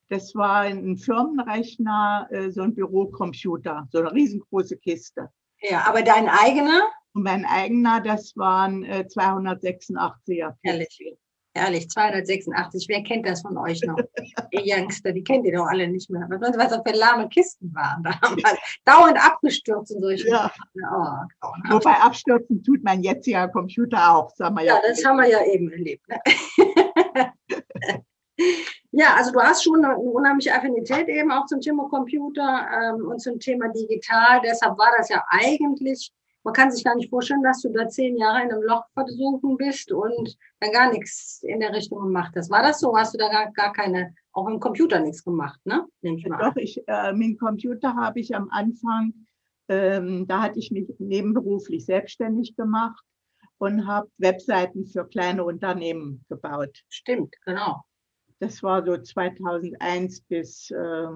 Das 0.08 0.34
war 0.34 0.62
ein 0.62 0.96
Firmenrechner, 0.96 2.26
äh, 2.30 2.50
so 2.50 2.62
ein 2.62 2.74
Bürocomputer, 2.74 3.86
so 3.92 3.98
eine 3.98 4.12
riesengroße 4.12 4.76
Kiste. 4.78 5.28
Ja, 5.60 5.84
aber 5.86 6.02
dein 6.02 6.28
eigener? 6.28 6.80
Und 7.14 7.24
mein 7.24 7.44
eigener, 7.44 8.00
das 8.00 8.36
waren 8.36 8.84
äh, 8.84 9.04
286er. 9.08 10.54
Herrlich. 10.62 11.16
Herrlich, 11.54 11.90
286. 11.90 12.86
Wer 12.88 13.02
kennt 13.02 13.26
das 13.26 13.42
von 13.42 13.58
euch 13.58 13.82
noch? 13.82 13.98
ihr 14.52 14.62
Youngster, 14.64 15.12
die 15.12 15.22
kennt 15.22 15.44
ihr 15.44 15.52
doch 15.52 15.66
alle 15.66 15.86
nicht 15.86 16.08
mehr. 16.08 16.26
Was 16.30 16.70
das 16.70 16.80
für 16.86 16.96
lahme 16.96 17.28
Kisten 17.28 17.74
waren. 17.74 18.02
Da 18.02 18.18
haben 18.22 18.36
wir 18.36 18.56
dauernd 18.86 19.22
abgestürzt 19.22 19.94
und 19.94 20.00
solche. 20.00 20.28
Ja. 20.28 20.50
Oh. 20.90 21.48
Wobei 21.68 21.92
abstürzen 21.92 22.62
tut 22.62 22.82
mein 22.82 23.02
jetziger 23.02 23.48
Computer 23.48 24.16
auch, 24.16 24.30
sagen 24.30 24.54
wir 24.56 24.64
ja. 24.64 24.76
ja, 24.76 24.80
das 24.88 25.04
haben 25.04 25.18
wir 25.18 25.28
ja 25.28 25.44
eben 25.44 25.70
erlebt. 25.70 26.08
Ne? 26.08 26.18
ja, 28.92 29.14
also 29.14 29.32
du 29.32 29.40
hast 29.40 29.62
schon 29.62 29.84
eine 29.84 29.98
unheimliche 29.98 30.54
Affinität 30.54 31.06
eben 31.08 31.30
auch 31.30 31.44
zum 31.44 31.60
Thema 31.60 31.86
Computer 31.90 32.66
ähm, 32.72 33.08
und 33.08 33.20
zum 33.20 33.38
Thema 33.38 33.68
digital. 33.68 34.40
Deshalb 34.42 34.78
war 34.78 34.92
das 34.96 35.10
ja 35.10 35.22
eigentlich 35.28 36.10
man 36.44 36.54
kann 36.54 36.70
sich 36.70 36.84
gar 36.84 36.96
nicht 36.96 37.10
vorstellen, 37.10 37.42
dass 37.42 37.62
du 37.62 37.70
da 37.70 37.88
zehn 37.88 38.16
Jahre 38.16 38.42
in 38.42 38.52
einem 38.52 38.62
Loch 38.62 38.84
versunken 38.94 39.56
bist 39.56 39.92
und 39.92 40.36
dann 40.60 40.72
gar 40.72 40.90
nichts 40.92 41.42
in 41.42 41.60
der 41.60 41.72
Richtung 41.72 42.00
gemacht 42.02 42.34
hast. 42.36 42.50
War 42.50 42.62
das 42.62 42.80
so? 42.80 42.96
Hast 42.96 43.14
du 43.14 43.18
da 43.18 43.28
gar, 43.28 43.52
gar 43.52 43.72
keine, 43.72 44.14
auch 44.32 44.48
im 44.48 44.58
Computer 44.58 45.00
nichts 45.00 45.24
gemacht, 45.24 45.60
ne? 45.64 45.86
Nehme 46.00 46.18
ich 46.18 46.26
mal 46.26 46.38
Doch, 46.38 46.56
ich, 46.56 46.82
äh, 46.86 47.12
mit 47.12 47.28
dem 47.28 47.38
Computer 47.38 47.94
habe 47.94 48.20
ich 48.20 48.34
am 48.34 48.48
Anfang, 48.50 49.12
ähm, 49.68 50.26
da 50.26 50.42
hatte 50.42 50.58
ich 50.58 50.70
mich 50.70 50.88
nebenberuflich 50.98 51.86
selbstständig 51.86 52.56
gemacht 52.56 53.04
und 53.58 53.86
habe 53.86 54.10
Webseiten 54.18 54.86
für 54.86 55.06
kleine 55.06 55.44
Unternehmen 55.44 56.24
gebaut. 56.28 56.82
Stimmt, 56.88 57.36
genau. 57.44 57.82
Das 58.40 58.60
war 58.64 58.84
so 58.84 58.96
2001 58.96 60.22
bis 60.22 60.70
äh, 60.72 61.06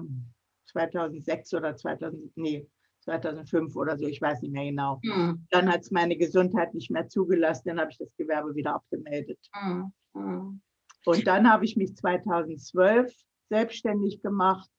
2006 0.67 1.53
oder 1.53 1.75
2000, 1.75 2.31
nee, 2.37 2.65
2005 3.07 3.75
oder 3.75 3.97
so, 3.97 4.05
ich 4.05 4.21
weiß 4.21 4.41
nicht 4.41 4.51
mehr 4.51 4.65
genau. 4.65 4.99
Mhm. 5.03 5.45
Dann 5.49 5.71
hat 5.71 5.81
es 5.81 5.91
meine 5.91 6.17
Gesundheit 6.17 6.73
nicht 6.73 6.91
mehr 6.91 7.07
zugelassen, 7.07 7.69
dann 7.69 7.79
habe 7.79 7.91
ich 7.91 7.97
das 7.97 8.13
Gewerbe 8.17 8.53
wieder 8.53 8.75
abgemeldet. 8.75 9.39
Mhm. 9.55 10.61
Und 11.05 11.25
dann 11.25 11.49
habe 11.49 11.63
ich 11.63 11.77
mich 11.77 11.95
2012 11.95 13.13
selbstständig 13.49 14.21
gemacht, 14.21 14.69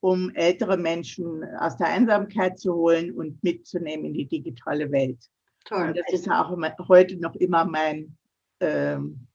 um 0.00 0.30
ältere 0.30 0.78
Menschen 0.78 1.44
aus 1.58 1.76
der 1.76 1.88
Einsamkeit 1.88 2.58
zu 2.58 2.74
holen 2.74 3.12
und 3.12 3.42
mitzunehmen 3.42 4.06
in 4.06 4.14
die 4.14 4.26
digitale 4.26 4.90
Welt. 4.90 5.18
Toll. 5.66 5.88
Und 5.88 5.98
das 5.98 6.12
ist 6.12 6.30
auch 6.30 6.56
heute 6.88 7.16
noch 7.16 7.34
immer 7.34 7.66
mein, 7.66 8.16
ähm, 8.60 9.26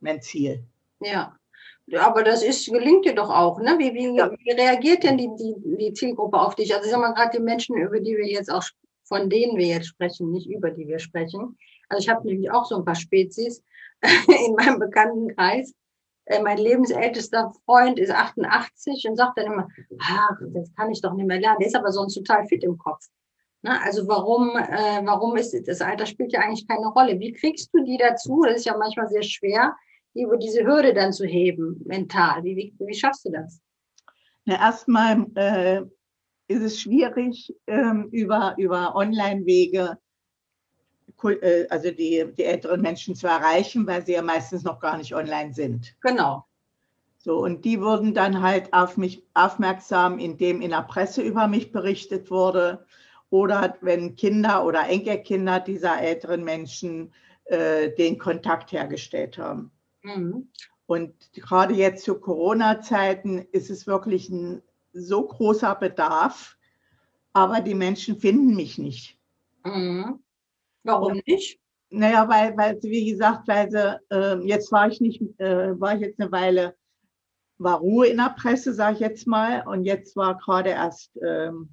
mein 0.00 0.22
Ziel. 0.22 0.64
Ja, 1.00 1.36
aber 1.98 2.22
das 2.22 2.42
ist, 2.42 2.70
gelingt 2.70 3.04
dir 3.04 3.14
doch 3.14 3.30
auch, 3.30 3.60
ne? 3.60 3.76
Wie, 3.78 3.92
wie, 3.94 4.16
ja. 4.16 4.30
wie 4.30 4.50
reagiert 4.50 5.02
denn 5.02 5.18
die, 5.18 5.30
die, 5.36 5.54
die 5.76 5.92
Zielgruppe 5.92 6.40
auf 6.40 6.54
dich? 6.54 6.74
Also 6.74 6.86
ich 6.86 6.90
sag 6.92 7.00
mal 7.00 7.12
gerade 7.12 7.36
die 7.36 7.42
Menschen, 7.42 7.76
über 7.76 8.00
die 8.00 8.16
wir 8.16 8.26
jetzt 8.26 8.50
auch, 8.50 8.64
von 9.04 9.28
denen 9.28 9.56
wir 9.56 9.66
jetzt 9.66 9.88
sprechen, 9.88 10.30
nicht 10.30 10.48
über 10.48 10.70
die 10.70 10.86
wir 10.86 10.98
sprechen. 10.98 11.58
Also 11.88 12.02
ich 12.02 12.08
habe 12.08 12.26
nämlich 12.26 12.50
auch 12.50 12.64
so 12.64 12.76
ein 12.76 12.84
paar 12.84 12.94
Spezies 12.94 13.62
in 14.02 14.54
meinem 14.54 14.78
Bekanntenkreis. 14.78 15.74
Äh, 16.24 16.40
mein 16.42 16.58
lebensältester 16.58 17.52
Freund 17.64 17.98
ist 17.98 18.10
88 18.10 19.06
und 19.08 19.16
sagt 19.16 19.38
dann 19.38 19.52
immer, 19.52 19.68
ach, 20.00 20.38
das 20.54 20.72
kann 20.74 20.90
ich 20.90 21.02
doch 21.02 21.14
nicht 21.14 21.26
mehr 21.26 21.40
lernen. 21.40 21.58
Der 21.60 21.68
ist 21.68 21.76
aber 21.76 21.92
sonst 21.92 22.14
total 22.14 22.46
fit 22.46 22.64
im 22.64 22.78
Kopf. 22.78 23.06
Ne? 23.62 23.80
Also 23.82 24.06
warum, 24.08 24.56
äh, 24.56 25.00
warum 25.04 25.36
ist 25.36 25.54
das 25.66 25.80
Alter 25.80 26.06
spielt 26.06 26.32
ja 26.32 26.40
eigentlich 26.40 26.66
keine 26.66 26.86
Rolle. 26.86 27.18
Wie 27.18 27.32
kriegst 27.32 27.70
du 27.72 27.84
die 27.84 27.96
dazu? 27.96 28.42
Das 28.44 28.56
ist 28.56 28.66
ja 28.66 28.76
manchmal 28.76 29.08
sehr 29.08 29.22
schwer, 29.22 29.76
über 30.14 30.36
diese 30.36 30.64
Hürde 30.64 30.94
dann 30.94 31.12
zu 31.12 31.26
heben, 31.26 31.80
mental? 31.84 32.42
Wie, 32.44 32.56
wie, 32.56 32.74
wie 32.78 32.94
schaffst 32.94 33.24
du 33.24 33.30
das? 33.30 33.60
Na, 34.44 34.54
erstmal 34.54 35.26
äh, 35.34 35.82
ist 36.48 36.62
es 36.62 36.80
schwierig, 36.80 37.54
ähm, 37.66 38.08
über, 38.10 38.54
über 38.58 38.94
Online-Wege 38.94 39.98
äh, 41.24 41.66
also 41.68 41.90
die, 41.90 42.26
die 42.36 42.44
älteren 42.44 42.80
Menschen 42.80 43.14
zu 43.14 43.26
erreichen, 43.26 43.86
weil 43.86 44.04
sie 44.04 44.12
ja 44.12 44.22
meistens 44.22 44.64
noch 44.64 44.80
gar 44.80 44.96
nicht 44.96 45.14
online 45.14 45.54
sind. 45.54 45.94
Genau. 46.00 46.44
So, 47.18 47.38
und 47.38 47.64
die 47.64 47.80
wurden 47.80 48.14
dann 48.14 48.42
halt 48.42 48.72
auf 48.72 48.96
mich 48.96 49.24
aufmerksam, 49.34 50.18
indem 50.18 50.60
in 50.60 50.70
der 50.70 50.82
Presse 50.82 51.22
über 51.22 51.46
mich 51.46 51.70
berichtet 51.70 52.30
wurde 52.30 52.84
oder 53.30 53.76
wenn 53.80 54.16
Kinder 54.16 54.64
oder 54.64 54.88
Enkelkinder 54.88 55.60
dieser 55.60 56.00
älteren 56.00 56.42
Menschen 56.42 57.12
äh, 57.44 57.90
den 57.90 58.18
Kontakt 58.18 58.72
hergestellt 58.72 59.38
haben. 59.38 59.70
Mhm. 60.02 60.48
Und 60.86 61.14
gerade 61.32 61.74
jetzt 61.74 62.04
zu 62.04 62.18
Corona-Zeiten 62.18 63.38
ist 63.52 63.70
es 63.70 63.86
wirklich 63.86 64.28
ein 64.28 64.62
so 64.92 65.26
großer 65.26 65.74
Bedarf, 65.74 66.56
aber 67.32 67.60
die 67.60 67.74
Menschen 67.74 68.18
finden 68.18 68.54
mich 68.54 68.78
nicht. 68.78 69.18
Mhm. 69.64 70.22
Warum 70.82 71.12
Und, 71.12 71.26
nicht? 71.26 71.58
Naja, 71.90 72.28
weil, 72.28 72.56
weil 72.56 72.82
wie 72.82 73.10
gesagt, 73.10 73.48
weil 73.48 73.70
sie, 73.70 74.00
äh, 74.10 74.38
jetzt 74.46 74.72
war 74.72 74.88
ich 74.88 75.00
nicht, 75.00 75.22
äh, 75.38 75.78
war 75.78 75.94
ich 75.94 76.00
jetzt 76.00 76.20
eine 76.20 76.32
Weile, 76.32 76.74
war 77.58 77.78
Ruhe 77.78 78.08
in 78.08 78.16
der 78.16 78.34
Presse, 78.36 78.74
sage 78.74 78.94
ich 78.94 79.00
jetzt 79.00 79.26
mal, 79.26 79.66
und 79.66 79.84
jetzt 79.84 80.16
war 80.16 80.36
gerade 80.38 80.70
erst 80.70 81.16
ähm, 81.22 81.70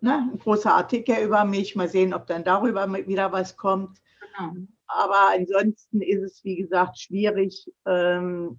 ne, 0.00 0.30
ein 0.32 0.38
großer 0.38 0.72
Artikel 0.72 1.16
über 1.24 1.44
mich. 1.44 1.76
Mal 1.76 1.88
sehen, 1.88 2.14
ob 2.14 2.26
dann 2.26 2.44
darüber 2.44 2.90
wieder 3.06 3.32
was 3.32 3.56
kommt. 3.56 4.00
Genau. 4.20 4.54
Aber 4.88 5.30
ansonsten 5.34 6.00
ist 6.00 6.22
es, 6.22 6.44
wie 6.44 6.56
gesagt, 6.56 6.98
schwierig, 6.98 7.70
ähm, 7.86 8.58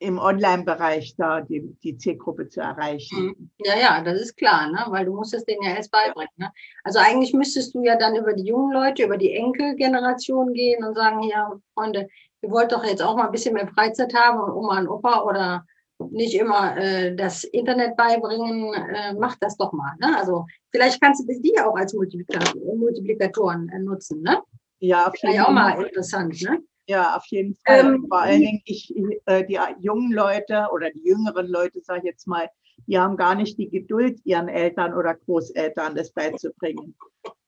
im 0.00 0.18
Online-Bereich 0.18 1.16
da 1.16 1.40
die, 1.40 1.76
die 1.82 1.96
Zielgruppe 1.96 2.48
zu 2.48 2.60
erreichen. 2.60 3.34
Mhm. 3.36 3.50
Ja, 3.58 3.76
ja, 3.76 4.02
das 4.02 4.20
ist 4.20 4.36
klar, 4.36 4.70
ne? 4.70 4.84
weil 4.88 5.04
du 5.04 5.14
musst 5.14 5.34
es 5.34 5.44
denen 5.44 5.62
ja 5.62 5.74
erst 5.74 5.90
beibringen. 5.90 6.30
Ne? 6.36 6.52
Also 6.84 7.00
eigentlich 7.00 7.32
müsstest 7.34 7.74
du 7.74 7.82
ja 7.82 7.96
dann 7.96 8.14
über 8.14 8.32
die 8.32 8.44
jungen 8.44 8.72
Leute, 8.72 9.02
über 9.04 9.16
die 9.16 9.32
Enkelgeneration 9.32 10.52
gehen 10.52 10.84
und 10.84 10.94
sagen, 10.94 11.24
ja, 11.24 11.52
Freunde, 11.74 12.08
ihr 12.42 12.50
wollt 12.50 12.72
doch 12.72 12.84
jetzt 12.84 13.02
auch 13.02 13.16
mal 13.16 13.26
ein 13.26 13.32
bisschen 13.32 13.54
mehr 13.54 13.68
Freizeit 13.68 14.14
haben 14.14 14.40
und 14.40 14.52
Oma 14.52 14.78
und 14.78 14.88
Opa 14.88 15.22
oder 15.22 15.66
nicht 16.10 16.34
immer 16.34 16.76
äh, 16.76 17.16
das 17.16 17.42
Internet 17.42 17.96
beibringen, 17.96 18.72
äh, 18.74 19.14
macht 19.14 19.38
das 19.40 19.56
doch 19.56 19.72
mal. 19.72 19.94
Ne? 20.00 20.16
Also 20.16 20.46
vielleicht 20.70 21.00
kannst 21.00 21.28
du 21.28 21.40
die 21.40 21.58
auch 21.58 21.74
als 21.74 21.92
Multiplikatoren 21.92 23.68
äh, 23.68 23.80
nutzen. 23.80 24.22
Ne? 24.22 24.40
Ja, 24.80 25.08
auf 25.08 25.14
jeden 25.22 25.36
Fall. 25.36 25.44
auch 25.44 25.52
mal 25.52 25.84
interessant, 25.84 26.40
ne? 26.42 26.62
Ja, 26.86 27.16
auf 27.16 27.26
jeden 27.26 27.54
Fall. 27.66 27.94
Ähm, 27.94 28.06
Vor 28.08 28.20
allen 28.20 28.40
Dingen, 28.40 28.62
ich, 28.64 28.94
äh, 29.26 29.44
die 29.44 29.58
jungen 29.80 30.10
Leute 30.10 30.68
oder 30.72 30.90
die 30.90 31.04
jüngeren 31.04 31.46
Leute, 31.46 31.80
sage 31.82 32.00
ich 32.00 32.04
jetzt 32.06 32.26
mal, 32.26 32.48
die 32.86 32.98
haben 32.98 33.16
gar 33.16 33.34
nicht 33.34 33.58
die 33.58 33.68
Geduld, 33.68 34.20
ihren 34.24 34.48
Eltern 34.48 34.94
oder 34.94 35.14
Großeltern 35.14 35.94
das 35.94 36.12
beizubringen. 36.12 36.94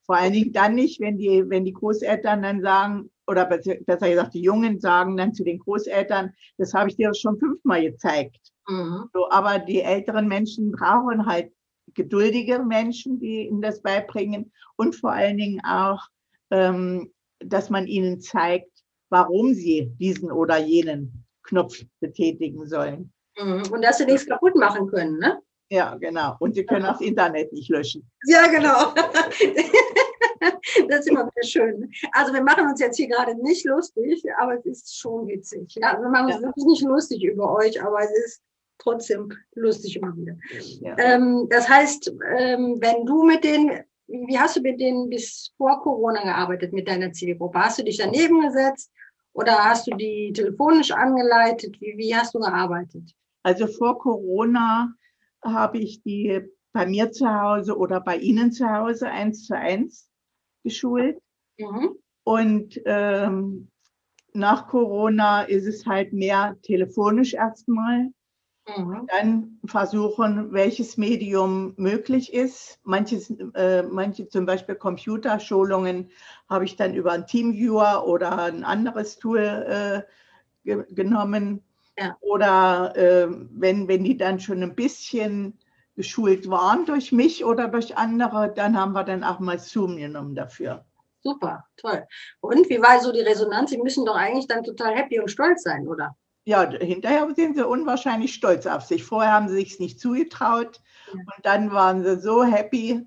Vor 0.04 0.16
allen 0.16 0.32
Dingen 0.32 0.52
dann 0.52 0.74
nicht, 0.74 1.00
wenn 1.00 1.16
die, 1.16 1.48
wenn 1.48 1.64
die 1.64 1.72
Großeltern 1.72 2.42
dann 2.42 2.60
sagen, 2.60 3.10
oder 3.26 3.46
besser 3.46 4.08
gesagt, 4.08 4.34
die 4.34 4.42
Jungen 4.42 4.80
sagen 4.80 5.16
dann 5.16 5.32
zu 5.32 5.44
den 5.44 5.60
Großeltern, 5.60 6.34
das 6.58 6.74
habe 6.74 6.90
ich 6.90 6.96
dir 6.96 7.14
schon 7.14 7.38
fünfmal 7.38 7.82
gezeigt. 7.82 8.52
Mhm. 8.68 9.08
So, 9.14 9.30
aber 9.30 9.58
die 9.60 9.80
älteren 9.80 10.28
Menschen 10.28 10.72
brauchen 10.72 11.24
halt 11.24 11.52
geduldige 11.94 12.58
Menschen, 12.58 13.20
die 13.20 13.46
ihnen 13.46 13.62
das 13.62 13.80
beibringen 13.80 14.52
und 14.76 14.96
vor 14.96 15.12
allen 15.12 15.38
Dingen 15.38 15.60
auch 15.64 16.00
ähm, 16.50 17.10
dass 17.44 17.70
man 17.70 17.86
ihnen 17.86 18.20
zeigt, 18.20 18.70
warum 19.10 19.54
sie 19.54 19.92
diesen 19.98 20.30
oder 20.30 20.58
jenen 20.58 21.24
Knopf 21.42 21.82
betätigen 22.00 22.66
sollen. 22.66 23.12
Mhm. 23.36 23.62
Und 23.72 23.82
dass 23.82 23.98
sie 23.98 24.06
nichts 24.06 24.26
kaputt 24.26 24.54
machen 24.54 24.86
können, 24.88 25.18
ne? 25.18 25.40
Ja, 25.70 25.94
genau. 25.96 26.36
Und 26.40 26.54
sie 26.54 26.64
können 26.64 26.82
das 26.86 27.00
Internet 27.00 27.52
nicht 27.52 27.68
löschen. 27.70 28.08
Ja, 28.26 28.46
genau. 28.46 28.92
das 30.88 31.00
ist 31.00 31.08
immer 31.08 31.26
wieder 31.26 31.46
schön. 31.46 31.90
Also 32.12 32.32
wir 32.32 32.42
machen 32.42 32.66
uns 32.66 32.80
jetzt 32.80 32.96
hier 32.96 33.08
gerade 33.08 33.34
nicht 33.42 33.64
lustig, 33.64 34.22
aber 34.38 34.54
es 34.58 34.64
ist 34.66 34.98
schon 34.98 35.26
witzig. 35.28 35.74
Ja, 35.80 35.98
wir 36.00 36.08
machen 36.08 36.26
uns 36.26 36.36
ja. 36.36 36.42
wirklich 36.42 36.66
nicht 36.66 36.82
lustig 36.82 37.22
über 37.24 37.54
euch, 37.54 37.82
aber 37.82 38.00
es 38.00 38.10
ist 38.24 38.42
trotzdem 38.78 39.32
lustig 39.54 39.96
immer 39.96 40.16
wieder. 40.16 40.36
Ja. 40.80 40.96
Ähm, 40.98 41.46
das 41.50 41.68
heißt, 41.68 42.12
ähm, 42.36 42.78
wenn 42.80 43.04
du 43.06 43.24
mit 43.24 43.44
den 43.44 43.80
wie 44.10 44.38
hast 44.38 44.56
du 44.56 44.60
mit 44.60 44.80
denen 44.80 45.08
bis 45.08 45.52
vor 45.56 45.80
Corona 45.82 46.22
gearbeitet 46.22 46.72
mit 46.72 46.88
deiner 46.88 47.12
Zielgruppe? 47.12 47.58
Hast 47.58 47.78
du 47.78 47.84
dich 47.84 47.98
daneben 47.98 48.40
gesetzt 48.40 48.90
oder 49.32 49.52
hast 49.64 49.86
du 49.86 49.96
die 49.96 50.32
telefonisch 50.34 50.90
angeleitet? 50.90 51.80
Wie, 51.80 51.96
wie 51.96 52.14
hast 52.14 52.34
du 52.34 52.40
gearbeitet? 52.40 53.12
Also 53.42 53.66
vor 53.66 53.98
Corona 53.98 54.92
habe 55.42 55.78
ich 55.78 56.02
die 56.02 56.40
bei 56.72 56.86
mir 56.86 57.10
zu 57.10 57.28
Hause 57.28 57.76
oder 57.76 58.00
bei 58.00 58.16
Ihnen 58.16 58.52
zu 58.52 58.70
Hause 58.70 59.08
eins 59.08 59.46
zu 59.46 59.56
eins 59.56 60.08
geschult. 60.62 61.18
Mhm. 61.58 61.96
Und 62.24 62.80
ähm, 62.84 63.70
nach 64.32 64.68
Corona 64.68 65.42
ist 65.42 65.66
es 65.66 65.86
halt 65.86 66.12
mehr 66.12 66.56
telefonisch 66.62 67.34
erstmal. 67.34 68.10
Mhm. 68.76 69.06
Dann 69.08 69.58
versuchen, 69.64 70.52
welches 70.52 70.96
Medium 70.96 71.74
möglich 71.76 72.32
ist. 72.32 72.78
Manches, 72.84 73.30
äh, 73.54 73.82
manche 73.82 74.28
zum 74.28 74.46
Beispiel 74.46 74.74
Computerschulungen 74.74 76.10
habe 76.48 76.64
ich 76.64 76.76
dann 76.76 76.94
über 76.94 77.12
einen 77.12 77.26
Teamviewer 77.26 78.06
oder 78.06 78.44
ein 78.44 78.64
anderes 78.64 79.18
Tool 79.18 79.38
äh, 79.38 80.02
ge 80.64 80.84
genommen. 80.90 81.62
Ja. 81.98 82.16
Oder 82.20 82.96
äh, 82.96 83.28
wenn, 83.50 83.88
wenn 83.88 84.04
die 84.04 84.16
dann 84.16 84.40
schon 84.40 84.62
ein 84.62 84.74
bisschen 84.74 85.58
geschult 85.96 86.48
waren 86.48 86.86
durch 86.86 87.12
mich 87.12 87.44
oder 87.44 87.68
durch 87.68 87.96
andere, 87.96 88.52
dann 88.54 88.78
haben 88.78 88.92
wir 88.92 89.04
dann 89.04 89.24
auch 89.24 89.38
mal 89.38 89.58
Zoom 89.58 89.96
genommen 89.96 90.34
dafür. 90.34 90.84
Super, 91.22 91.66
toll. 91.76 92.06
Und 92.40 92.70
wie 92.70 92.80
war 92.80 93.00
so 93.00 93.12
die 93.12 93.20
Resonanz? 93.20 93.70
Sie 93.70 93.78
müssen 93.78 94.06
doch 94.06 94.16
eigentlich 94.16 94.46
dann 94.46 94.64
total 94.64 94.94
happy 94.94 95.20
und 95.20 95.30
stolz 95.30 95.62
sein, 95.62 95.86
oder? 95.86 96.16
Ja, 96.44 96.68
hinterher 96.70 97.28
sind 97.36 97.56
sie 97.56 97.66
unwahrscheinlich 97.66 98.34
stolz 98.34 98.66
auf 98.66 98.82
sich. 98.82 99.04
Vorher 99.04 99.32
haben 99.32 99.48
sie 99.48 99.56
sich 99.56 99.78
nicht 99.78 100.00
zugetraut 100.00 100.80
und 101.12 101.44
dann 101.44 101.72
waren 101.72 102.02
sie 102.02 102.18
so 102.20 102.44
happy. 102.44 103.04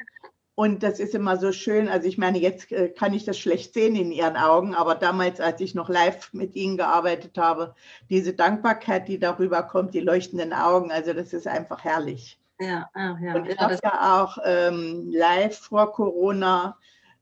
Und 0.55 0.83
das 0.83 0.99
ist 0.99 1.15
immer 1.15 1.37
so 1.37 1.51
schön. 1.51 1.89
Also 1.89 2.07
ich 2.07 2.19
meine, 2.19 2.37
jetzt 2.37 2.71
äh, 2.71 2.89
kann 2.89 3.13
ich 3.13 3.25
das 3.25 3.39
schlecht 3.39 3.73
sehen 3.73 3.95
in 3.95 4.11
ihren 4.11 4.37
Augen, 4.37 4.75
aber 4.75 4.93
damals, 4.93 5.39
als 5.41 5.59
ich 5.61 5.73
noch 5.73 5.89
live 5.89 6.31
mit 6.31 6.55
ihnen 6.55 6.77
gearbeitet 6.77 7.37
habe, 7.39 7.73
diese 8.09 8.33
Dankbarkeit, 8.33 9.07
die 9.07 9.17
darüber 9.17 9.63
kommt, 9.63 9.95
die 9.95 9.99
leuchtenden 9.99 10.53
Augen, 10.53 10.91
also 10.91 11.13
das 11.13 11.33
ist 11.33 11.47
einfach 11.47 11.83
herrlich. 11.83 12.39
Ja, 12.59 12.87
ja, 12.95 13.17
ja. 13.19 13.35
Und 13.35 13.49
ich 13.49 13.57
habe 13.57 13.79
ja 13.83 14.23
auch 14.23 14.37
ähm, 14.45 15.09
live 15.11 15.57
vor 15.57 15.91
Corona 15.91 16.77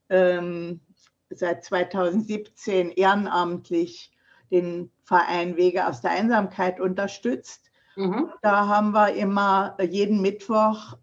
ähm, 0.10 0.82
seit 1.30 1.64
2017 1.64 2.92
ehrenamtlich 2.92 4.12
den 4.52 4.92
Verein 5.12 5.58
Wege 5.58 5.88
aus 5.88 6.00
der 6.00 6.12
Einsamkeit 6.12 6.80
unterstützt. 6.80 7.70
Mhm. 7.98 8.32
Da 8.42 8.68
haben 8.68 8.94
wir 8.94 9.14
immer 9.14 9.76
jeden 9.82 10.22
Mittwoch 10.22 10.98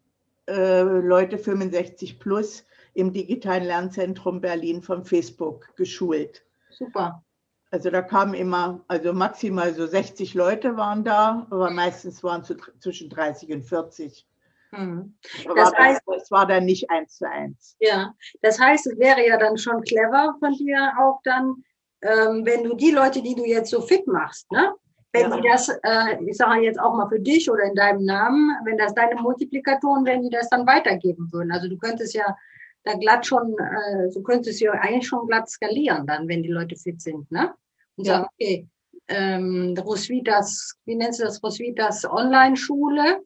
äh, 0.48 0.80
Leute 0.80 1.36
65 1.36 2.18
plus 2.18 2.64
im 2.94 3.12
digitalen 3.12 3.64
Lernzentrum 3.64 4.40
Berlin 4.40 4.82
von 4.82 5.04
Facebook 5.04 5.76
geschult. 5.76 6.42
Super. 6.70 7.22
Also 7.70 7.90
da 7.90 8.00
kamen 8.00 8.32
immer, 8.32 8.82
also 8.88 9.12
maximal 9.12 9.74
so 9.74 9.86
60 9.86 10.32
Leute 10.32 10.78
waren 10.78 11.04
da, 11.04 11.46
aber 11.50 11.68
meistens 11.68 12.24
waren 12.24 12.40
es 12.40 12.56
zwischen 12.80 13.10
30 13.10 13.50
und 13.52 13.62
40. 13.64 14.26
Mhm. 14.70 15.18
Das 15.54 15.74
heißt, 15.74 16.00
es 16.16 16.30
war 16.30 16.46
dann 16.46 16.64
nicht 16.64 16.88
eins 16.90 17.18
zu 17.18 17.28
eins. 17.28 17.76
Ja, 17.78 18.14
das 18.40 18.58
heißt, 18.58 18.86
es 18.86 18.98
wäre 18.98 19.26
ja 19.26 19.36
dann 19.36 19.58
schon 19.58 19.82
clever 19.82 20.34
von 20.38 20.54
dir 20.54 20.94
auch 20.98 21.20
dann, 21.24 21.62
ähm, 22.02 22.44
wenn 22.44 22.64
du 22.64 22.74
die 22.74 22.90
Leute, 22.90 23.22
die 23.22 23.34
du 23.34 23.44
jetzt 23.44 23.70
so 23.70 23.80
fit 23.80 24.06
machst, 24.06 24.50
ne? 24.52 24.74
Wenn 25.12 25.30
ja. 25.30 25.36
die 25.36 25.48
das, 25.48 25.68
äh, 25.68 26.22
ich 26.26 26.36
sage 26.36 26.60
jetzt 26.62 26.78
auch 26.78 26.94
mal 26.94 27.08
für 27.08 27.18
dich 27.18 27.50
oder 27.50 27.64
in 27.64 27.74
deinem 27.74 28.04
Namen, 28.04 28.54
wenn 28.64 28.76
das 28.76 28.94
deine 28.94 29.20
Multiplikatoren, 29.20 30.04
wenn 30.04 30.22
die 30.22 30.28
das 30.28 30.50
dann 30.50 30.66
weitergeben 30.66 31.32
würden. 31.32 31.50
Also 31.50 31.66
du 31.68 31.78
könntest 31.78 32.14
ja 32.14 32.36
da 32.84 32.94
glatt 32.94 33.26
schon, 33.26 33.56
äh, 33.58 34.12
du 34.12 34.22
könntest 34.22 34.60
ja 34.60 34.72
eigentlich 34.72 35.06
schon 35.06 35.26
glatt 35.26 35.48
skalieren 35.48 36.06
dann, 36.06 36.28
wenn 36.28 36.42
die 36.42 36.50
Leute 36.50 36.76
fit 36.76 37.00
sind, 37.00 37.30
ne? 37.30 37.54
Und 37.96 38.06
ja. 38.06 38.14
sagen, 38.14 38.28
okay, 38.34 38.68
ähm, 39.08 39.74
Rosvitas, 39.78 40.74
wie 40.84 40.94
nennst 40.94 41.20
du 41.20 41.24
das, 41.24 41.42
Rosvitas 41.42 42.04
Online-Schule, 42.04 43.22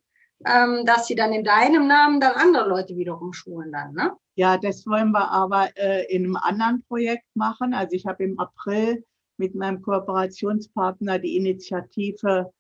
ähm, 0.47 0.85
dass 0.85 1.07
sie 1.07 1.15
dann 1.15 1.33
in 1.33 1.45
deinem 1.45 1.87
Namen 1.87 2.21
dann 2.21 2.35
andere 2.35 2.69
Leute 2.69 2.97
wiederum 2.97 3.33
schulen 3.33 3.73
dann, 3.73 3.95
ne? 3.95 4.13
Ja, 4.35 4.57
das 4.57 4.87
wollen 4.87 5.13
wir 5.13 5.31
aber 5.31 5.69
äh, 5.77 6.07
in 6.15 6.25
einem 6.25 6.37
anderen 6.37 6.83
Projekt 6.89 7.27
machen. 7.35 7.75
Also 7.75 7.95
ich 7.95 8.07
habe 8.07 8.25
im 8.25 8.39
April 8.39 9.05
mit 9.37 9.55
meinem 9.55 9.83
Kooperationspartner 9.83 11.19
die 11.19 11.37
Initiative 11.37 12.51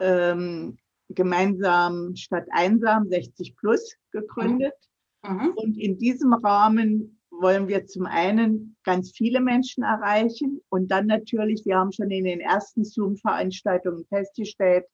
ähm, 0.00 0.78
gemeinsam 1.10 2.16
statt 2.16 2.46
einsam 2.50 3.08
60 3.08 3.56
plus 3.56 3.96
gegründet. 4.12 4.74
Mhm. 5.22 5.52
Und 5.56 5.76
in 5.76 5.98
diesem 5.98 6.32
Rahmen 6.32 7.20
wollen 7.30 7.68
wir 7.68 7.86
zum 7.86 8.06
einen 8.06 8.76
ganz 8.84 9.12
viele 9.12 9.40
Menschen 9.40 9.82
erreichen 9.82 10.60
und 10.68 10.90
dann 10.90 11.06
natürlich, 11.06 11.64
wir 11.64 11.76
haben 11.76 11.92
schon 11.92 12.10
in 12.10 12.24
den 12.24 12.40
ersten 12.40 12.84
Zoom-Veranstaltungen 12.84 14.04
festgestellt, 14.06 14.86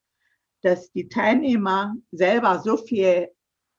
dass 0.63 0.91
die 0.93 1.09
Teilnehmer 1.09 1.95
selber 2.13 2.61
so 2.61 2.77
viel 2.77 3.29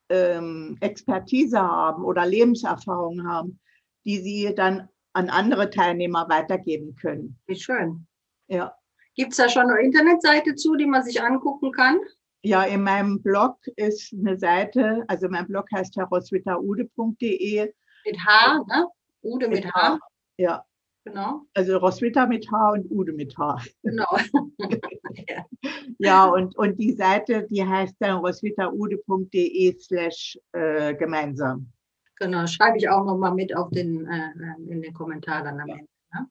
ähm, 0.10 0.78
Expertise 0.80 1.60
haben 1.60 2.04
oder 2.04 2.26
Lebenserfahrung 2.26 3.28
haben, 3.28 3.60
die 4.06 4.20
sie 4.20 4.54
dann 4.56 4.88
an 5.14 5.30
andere 5.30 5.70
Teilnehmer 5.70 6.30
weitergeben 6.30 6.96
können. 6.96 7.40
Wie 7.48 7.56
schön. 7.56 8.08
Ja. 8.48 8.74
Gibt 9.16 9.32
es 9.32 9.38
da 9.38 9.50
schon 9.50 9.70
eine 9.70 9.82
Internetseite 9.82 10.56
zu, 10.56 10.76
die 10.76 10.86
man 10.86 11.04
sich 11.04 11.22
angucken 11.22 11.72
kann? 11.72 12.00
Ja, 12.44 12.64
in 12.64 12.84
meinem 12.84 13.22
Blog 13.22 13.58
ist 13.76 14.14
eine 14.14 14.38
Seite, 14.38 15.04
also 15.08 15.28
mein 15.28 15.48
Blog 15.48 15.66
heißt 15.74 15.96
ja 15.96 16.04
roswitaude.de. 16.06 17.74
Mit 18.06 18.20
H, 18.26 18.64
ne? 18.68 18.88
Ude 19.24 19.48
mit, 19.48 19.66
mit 19.66 19.74
H. 19.74 19.94
H. 19.96 20.00
Ja. 20.38 20.64
Genau. 21.08 21.46
Also 21.54 21.78
Roswitha 21.78 22.26
mit 22.26 22.52
H 22.52 22.72
und 22.72 22.92
Ude 22.92 23.14
mit 23.14 23.38
H. 23.38 23.62
Genau. 23.82 24.18
ja, 26.00 26.26
und, 26.26 26.58
und 26.58 26.78
die 26.78 26.92
Seite, 26.92 27.48
die 27.50 27.66
heißt 27.66 27.96
dann 28.00 28.18
roswithaude.de 28.18 29.80
slash 29.80 30.38
äh, 30.52 30.94
gemeinsam. 30.96 31.72
Genau, 32.18 32.46
schreibe 32.46 32.78
ich 32.78 32.90
auch 32.90 33.06
nochmal 33.06 33.34
mit 33.34 33.56
auf 33.56 33.70
den, 33.70 34.06
äh, 34.06 34.32
in 34.70 34.82
den 34.82 34.94
Kommentar 34.94 35.44
dann 35.44 35.62
am 35.62 35.70
Ende. 35.70 35.88
Ne? 36.14 36.28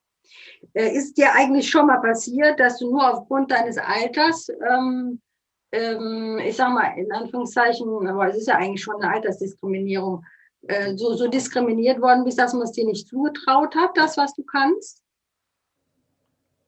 Äh, 0.73 0.95
ist 0.95 1.17
dir 1.17 1.33
eigentlich 1.33 1.67
schon 1.67 1.87
mal 1.87 1.99
passiert, 1.99 2.59
dass 2.59 2.77
du 2.77 2.91
nur 2.91 3.11
aufgrund 3.11 3.49
deines 3.49 3.79
Alters, 3.79 4.47
ähm, 4.69 5.19
ähm, 5.71 6.39
ich 6.45 6.55
sag 6.55 6.71
mal 6.71 6.93
in 6.97 7.11
Anführungszeichen, 7.11 8.07
aber 8.07 8.29
es 8.29 8.37
ist 8.37 8.47
ja 8.47 8.57
eigentlich 8.57 8.83
schon 8.83 9.01
eine 9.01 9.11
Altersdiskriminierung, 9.11 10.23
äh, 10.67 10.95
so, 10.95 11.15
so 11.15 11.27
diskriminiert 11.27 12.01
worden 12.01 12.23
bist, 12.23 12.39
dass 12.39 12.53
man 12.53 12.63
es 12.63 12.71
dir 12.71 12.85
nicht 12.85 13.07
zugetraut 13.07 13.75
hat, 13.75 13.91
das, 13.95 14.17
was 14.17 14.33
du 14.33 14.43
kannst? 14.43 15.03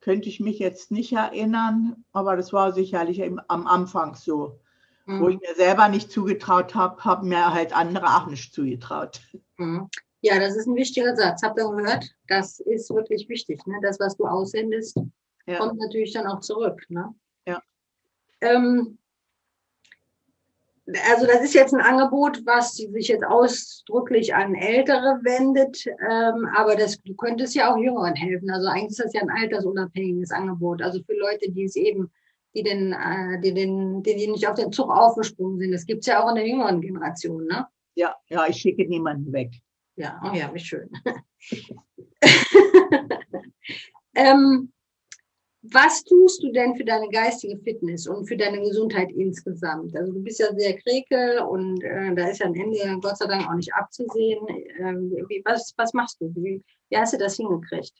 Könnte 0.00 0.28
ich 0.28 0.40
mich 0.40 0.58
jetzt 0.58 0.90
nicht 0.90 1.12
erinnern, 1.12 2.04
aber 2.12 2.36
das 2.36 2.52
war 2.52 2.72
sicherlich 2.72 3.18
im, 3.18 3.40
am 3.48 3.66
Anfang 3.66 4.14
so. 4.14 4.58
Mhm. 5.06 5.20
Wo 5.20 5.28
ich 5.28 5.40
mir 5.40 5.54
selber 5.54 5.88
nicht 5.88 6.10
zugetraut 6.10 6.74
habe, 6.74 7.04
haben 7.04 7.28
mir 7.28 7.52
halt 7.52 7.76
andere 7.76 8.06
auch 8.06 8.26
nicht 8.26 8.54
zugetraut. 8.54 9.20
Mhm. 9.58 9.88
Ja, 10.22 10.38
das 10.38 10.56
ist 10.56 10.66
ein 10.66 10.76
wichtiger 10.76 11.16
Satz. 11.16 11.42
Habt 11.42 11.58
ihr 11.58 11.68
gehört? 11.68 12.14
Das 12.28 12.60
ist 12.60 12.90
wirklich 12.90 13.28
wichtig. 13.28 13.66
Ne? 13.66 13.78
Das, 13.82 13.98
was 14.00 14.16
du 14.16 14.26
aussendest, 14.26 14.98
ja. 15.46 15.58
kommt 15.58 15.78
natürlich 15.78 16.12
dann 16.12 16.26
auch 16.26 16.40
zurück. 16.40 16.82
Ne? 16.88 17.14
Ja. 17.46 17.62
Ähm, 18.40 18.98
also 21.10 21.26
das 21.26 21.42
ist 21.42 21.54
jetzt 21.54 21.74
ein 21.74 21.80
Angebot, 21.80 22.44
was 22.46 22.74
sich 22.74 23.08
jetzt 23.08 23.24
ausdrücklich 23.24 24.34
an 24.34 24.54
Ältere 24.54 25.20
wendet, 25.22 25.84
ähm, 25.86 26.48
aber 26.56 26.76
das, 26.76 27.00
du 27.02 27.14
könntest 27.14 27.54
ja 27.54 27.72
auch 27.72 27.76
Jüngeren 27.76 28.14
helfen. 28.14 28.50
Also 28.50 28.68
eigentlich 28.68 28.90
ist 28.90 29.00
das 29.00 29.12
ja 29.12 29.22
ein 29.22 29.30
altersunabhängiges 29.30 30.30
Angebot. 30.30 30.82
Also 30.82 31.02
für 31.02 31.14
Leute, 31.14 31.50
die 31.50 31.64
es 31.64 31.76
eben 31.76 32.10
die 32.54 32.62
den, 32.62 32.92
äh, 32.92 33.40
die 33.40 33.54
den, 33.54 34.02
die, 34.02 34.16
die 34.16 34.26
nicht 34.26 34.46
auf 34.46 34.54
den 34.54 34.72
Zug 34.72 34.90
aufgesprungen 34.90 35.58
sind. 35.58 35.72
Das 35.72 35.86
gibt 35.86 36.00
es 36.00 36.06
ja 36.06 36.22
auch 36.22 36.30
in 36.30 36.36
der 36.36 36.48
jüngeren 36.48 36.80
Generation, 36.80 37.46
ne? 37.46 37.66
Ja, 37.94 38.16
ja, 38.28 38.46
ich 38.48 38.56
schicke 38.56 38.88
niemanden 38.88 39.32
weg. 39.32 39.52
Ja, 39.96 40.20
oh 40.24 40.34
ja, 40.34 40.52
wie 40.54 40.58
schön. 40.58 40.90
ähm, 44.14 44.72
was 45.62 46.02
tust 46.04 46.42
du 46.42 46.52
denn 46.52 46.74
für 46.74 46.84
deine 46.84 47.08
geistige 47.10 47.58
Fitness 47.58 48.06
und 48.06 48.26
für 48.26 48.36
deine 48.36 48.60
Gesundheit 48.60 49.10
insgesamt? 49.12 49.94
Also 49.94 50.12
du 50.12 50.22
bist 50.22 50.40
ja 50.40 50.46
sehr 50.54 50.78
kreke 50.78 51.46
und 51.46 51.82
äh, 51.82 52.14
da 52.14 52.28
ist 52.28 52.38
ja 52.38 52.46
ein 52.46 52.54
Ende 52.54 52.98
Gott 53.02 53.18
sei 53.18 53.26
Dank 53.26 53.46
auch 53.48 53.54
nicht 53.54 53.72
abzusehen. 53.74 54.40
Ähm, 54.78 55.10
wie, 55.28 55.42
was, 55.44 55.74
was 55.76 55.92
machst 55.92 56.20
du? 56.20 56.32
Wie, 56.34 56.62
wie 56.88 56.96
hast 56.96 57.12
du 57.12 57.18
das 57.18 57.36
hingekriegt? 57.36 57.92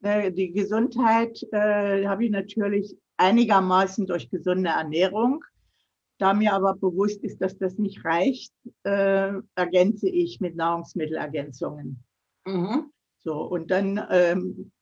Die 0.00 0.52
Gesundheit 0.52 1.42
äh, 1.50 2.06
habe 2.06 2.26
ich 2.26 2.30
natürlich 2.30 2.96
einigermaßen 3.16 4.06
durch 4.06 4.30
gesunde 4.30 4.70
Ernährung. 4.70 5.44
Da 6.18 6.34
mir 6.34 6.52
aber 6.52 6.74
bewusst 6.74 7.22
ist, 7.24 7.40
dass 7.40 7.56
das 7.58 7.78
nicht 7.78 8.04
reicht, 8.04 8.52
äh, 8.84 9.32
ergänze 9.54 10.08
ich 10.08 10.40
mit 10.40 10.56
Nahrungsmittelergänzungen. 10.56 12.02
Mhm. 12.44 12.92
So, 13.18 13.42
und 13.42 13.70
dann, 13.70 14.00
ähm, 14.10 14.72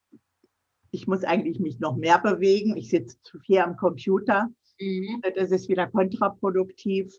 ich 0.96 1.06
muss 1.06 1.24
eigentlich 1.24 1.60
mich 1.60 1.78
noch 1.78 1.96
mehr 1.96 2.18
bewegen. 2.18 2.74
Ich 2.76 2.88
sitze 2.88 3.20
zu 3.22 3.38
viel 3.38 3.58
am 3.58 3.76
Computer. 3.76 4.48
Mhm. 4.80 5.20
Das 5.34 5.50
ist 5.50 5.68
wieder 5.68 5.86
kontraproduktiv. 5.86 7.12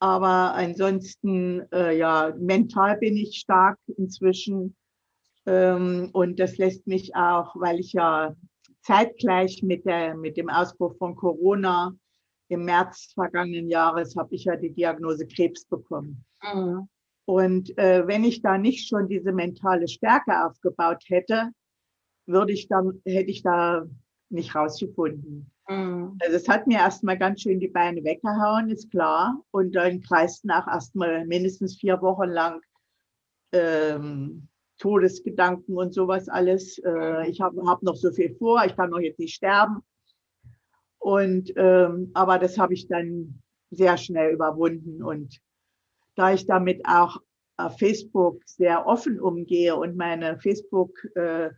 Aber 0.00 0.54
ansonsten, 0.54 1.62
äh, 1.72 1.96
ja, 1.96 2.34
mental 2.38 2.96
bin 2.96 3.16
ich 3.16 3.36
stark 3.36 3.78
inzwischen. 3.98 4.76
Ähm, 5.44 6.08
und 6.12 6.40
das 6.40 6.56
lässt 6.56 6.86
mich 6.86 7.14
auch, 7.16 7.54
weil 7.56 7.80
ich 7.80 7.92
ja 7.92 8.34
zeitgleich 8.82 9.62
mit, 9.62 9.84
der, 9.84 10.14
mit 10.16 10.38
dem 10.38 10.48
Ausbruch 10.48 10.96
von 10.96 11.14
Corona 11.14 11.92
im 12.48 12.64
März 12.64 13.12
vergangenen 13.12 13.68
Jahres 13.68 14.16
habe 14.16 14.34
ich 14.34 14.44
ja 14.44 14.56
die 14.56 14.72
Diagnose 14.72 15.26
Krebs 15.26 15.66
bekommen. 15.66 16.24
Mhm. 16.42 16.88
Und 17.26 17.76
äh, 17.76 18.06
wenn 18.06 18.24
ich 18.24 18.40
da 18.40 18.56
nicht 18.56 18.88
schon 18.88 19.06
diese 19.06 19.32
mentale 19.32 19.86
Stärke 19.86 20.46
aufgebaut 20.46 21.02
hätte, 21.08 21.50
würde 22.28 22.52
ich 22.52 22.68
dann, 22.68 23.00
hätte 23.04 23.30
ich 23.30 23.42
da 23.42 23.86
nicht 24.30 24.54
rausgefunden. 24.54 25.50
Mhm. 25.68 26.18
Also 26.22 26.36
es 26.36 26.48
hat 26.48 26.66
mir 26.66 26.78
erstmal 26.78 27.18
ganz 27.18 27.42
schön 27.42 27.60
die 27.60 27.68
Beine 27.68 28.04
weggehauen, 28.04 28.70
ist 28.70 28.90
klar. 28.90 29.42
Und 29.50 29.74
dann 29.74 30.00
kreisten 30.00 30.50
auch 30.50 30.66
erstmal 30.66 31.26
mindestens 31.26 31.76
vier 31.76 32.00
Wochen 32.02 32.28
lang 32.28 32.60
ähm, 33.52 34.48
Todesgedanken 34.78 35.76
und 35.76 35.92
sowas 35.92 36.28
alles. 36.28 36.78
Äh, 36.78 37.28
ich 37.28 37.40
habe 37.40 37.62
hab 37.66 37.82
noch 37.82 37.96
so 37.96 38.12
viel 38.12 38.34
vor, 38.36 38.64
ich 38.64 38.76
kann 38.76 38.90
noch 38.90 39.00
jetzt 39.00 39.18
nicht 39.18 39.34
sterben. 39.34 39.82
Und 40.98 41.52
ähm, 41.56 42.10
aber 42.14 42.38
das 42.38 42.58
habe 42.58 42.74
ich 42.74 42.88
dann 42.88 43.40
sehr 43.70 43.96
schnell 43.96 44.32
überwunden. 44.32 45.02
Und 45.02 45.40
da 46.14 46.32
ich 46.32 46.46
damit 46.46 46.82
auch 46.86 47.20
auf 47.56 47.78
Facebook 47.78 48.40
sehr 48.46 48.86
offen 48.86 49.20
umgehe 49.20 49.74
und 49.76 49.96
meine 49.96 50.38
Facebook-Freunde 50.38 51.46
äh, 51.46 51.50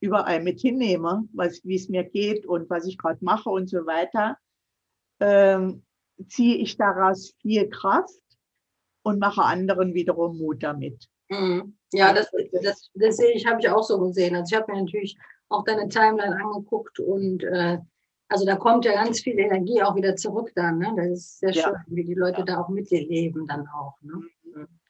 überall 0.00 0.42
mit 0.42 0.60
hinnehme, 0.60 1.28
was, 1.32 1.60
wie 1.64 1.76
es 1.76 1.88
mir 1.88 2.04
geht 2.04 2.46
und 2.46 2.68
was 2.68 2.86
ich 2.86 2.98
gerade 2.98 3.24
mache 3.24 3.48
und 3.50 3.68
so 3.68 3.86
weiter, 3.86 4.36
ähm, 5.20 5.84
ziehe 6.28 6.56
ich 6.56 6.76
daraus 6.76 7.34
viel 7.40 7.68
Kraft 7.68 8.20
und 9.02 9.18
mache 9.18 9.42
anderen 9.42 9.94
wiederum 9.94 10.38
Mut 10.38 10.62
damit. 10.62 11.08
Mhm. 11.28 11.76
Ja, 11.92 12.12
das, 12.12 12.30
das, 12.62 12.90
das 12.94 13.16
sehe 13.16 13.32
ich, 13.32 13.46
habe 13.46 13.60
ich 13.60 13.68
auch 13.68 13.82
so 13.82 13.98
gesehen. 14.00 14.34
Also 14.36 14.54
ich 14.54 14.60
habe 14.60 14.72
mir 14.72 14.82
natürlich 14.82 15.16
auch 15.48 15.64
deine 15.64 15.88
Timeline 15.88 16.36
angeguckt 16.36 17.00
und 17.00 17.42
äh, 17.44 17.78
also 18.28 18.46
da 18.46 18.54
kommt 18.56 18.84
ja 18.84 18.92
ganz 18.92 19.20
viel 19.20 19.38
Energie 19.38 19.82
auch 19.82 19.96
wieder 19.96 20.14
zurück 20.14 20.52
dann. 20.54 20.78
Ne? 20.78 20.92
Das 20.96 21.08
ist 21.08 21.40
sehr 21.40 21.52
schön, 21.52 21.72
ja. 21.72 21.84
wie 21.88 22.04
die 22.04 22.14
Leute 22.14 22.40
ja. 22.40 22.44
da 22.44 22.60
auch 22.60 22.68
mit 22.68 22.90
dir 22.90 23.04
leben 23.04 23.46
dann 23.46 23.66
auch. 23.68 24.00
Ne? 24.02 24.22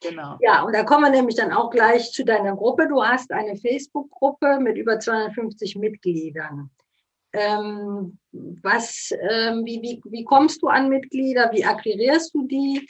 Genau. 0.00 0.38
Ja, 0.40 0.62
und 0.62 0.74
da 0.74 0.82
kommen 0.82 1.04
wir 1.04 1.10
nämlich 1.10 1.36
dann 1.36 1.52
auch 1.52 1.70
gleich 1.70 2.10
zu 2.12 2.24
deiner 2.24 2.56
Gruppe. 2.56 2.88
Du 2.88 3.02
hast 3.02 3.30
eine 3.32 3.56
Facebook-Gruppe 3.56 4.58
mit 4.60 4.76
über 4.76 4.98
250 4.98 5.76
Mitgliedern. 5.76 6.70
Ähm, 7.32 8.18
was, 8.32 9.12
ähm, 9.30 9.64
wie, 9.64 9.80
wie, 9.82 10.02
wie 10.10 10.24
kommst 10.24 10.62
du 10.62 10.68
an 10.68 10.88
Mitglieder? 10.88 11.50
Wie 11.52 11.64
akquirierst 11.64 12.34
du 12.34 12.46
die? 12.46 12.88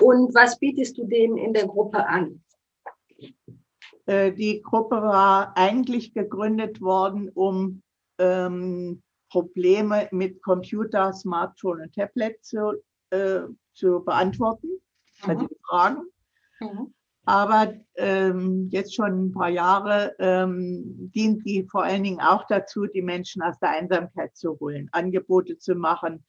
Und 0.00 0.34
was 0.34 0.58
bietest 0.58 0.98
du 0.98 1.04
denen 1.04 1.36
in 1.36 1.52
der 1.52 1.66
Gruppe 1.66 2.06
an? 2.06 2.42
Äh, 4.06 4.32
die 4.32 4.62
Gruppe 4.62 4.96
war 4.96 5.56
eigentlich 5.56 6.12
gegründet 6.12 6.80
worden, 6.80 7.30
um 7.30 7.82
ähm, 8.18 9.02
Probleme 9.30 10.08
mit 10.10 10.42
Computer, 10.42 11.12
Smartphone 11.12 11.82
und 11.82 11.94
Tablet 11.94 12.42
zu, 12.44 12.82
äh, 13.10 13.40
zu 13.74 14.04
beantworten, 14.04 14.68
mhm. 15.26 15.48
Fragen. 15.68 16.02
Mhm. 16.60 16.94
Aber 17.24 17.74
ähm, 17.96 18.68
jetzt 18.70 18.94
schon 18.94 19.26
ein 19.26 19.32
paar 19.32 19.50
Jahre 19.50 20.14
ähm, 20.18 21.10
dient 21.14 21.44
die 21.44 21.64
vor 21.64 21.82
allen 21.82 22.02
Dingen 22.02 22.20
auch 22.20 22.46
dazu, 22.48 22.86
die 22.86 23.02
Menschen 23.02 23.42
aus 23.42 23.58
der 23.58 23.70
Einsamkeit 23.70 24.34
zu 24.34 24.58
holen, 24.60 24.88
Angebote 24.92 25.58
zu 25.58 25.74
machen, 25.74 26.24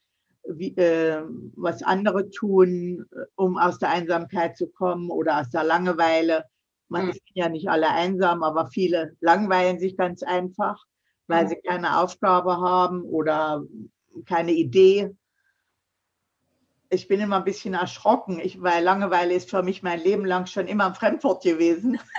wie, 0.46 0.76
äh, 0.76 1.24
was 1.56 1.84
andere 1.84 2.30
tun, 2.30 3.06
um 3.36 3.58
aus 3.58 3.80
der 3.80 3.92
Einsamkeit 3.92 4.58
zu 4.58 4.68
kommen 4.68 5.10
oder 5.10 5.40
aus 5.40 5.50
der 5.50 5.64
Langeweile. 5.64 6.44
Man 6.90 7.06
mhm. 7.06 7.12
ist 7.12 7.22
ja 7.34 7.48
nicht 7.48 7.70
alle 7.70 7.90
einsam, 7.90 8.44
aber 8.44 8.68
viele 8.68 9.16
langweilen 9.22 9.80
sich 9.80 9.96
ganz 9.96 10.22
einfach 10.22 10.86
weil 11.30 11.48
sie 11.48 11.58
keine 11.58 12.00
Aufgabe 12.00 12.58
haben 12.58 13.04
oder 13.04 13.64
keine 14.26 14.52
Idee. 14.52 15.16
Ich 16.92 17.08
bin 17.08 17.20
immer 17.20 17.38
ein 17.38 17.44
bisschen 17.44 17.76
erschrocken, 17.76 18.40
ich, 18.40 18.62
weil 18.62 18.84
Langeweile 18.84 19.34
ist 19.34 19.50
für 19.50 19.62
mich 19.62 19.84
mein 19.84 20.00
Leben 20.00 20.26
lang 20.26 20.48
schon 20.48 20.68
immer 20.68 20.88
ein 20.88 20.96
Fremdwort 20.96 21.44
gewesen. 21.44 22.00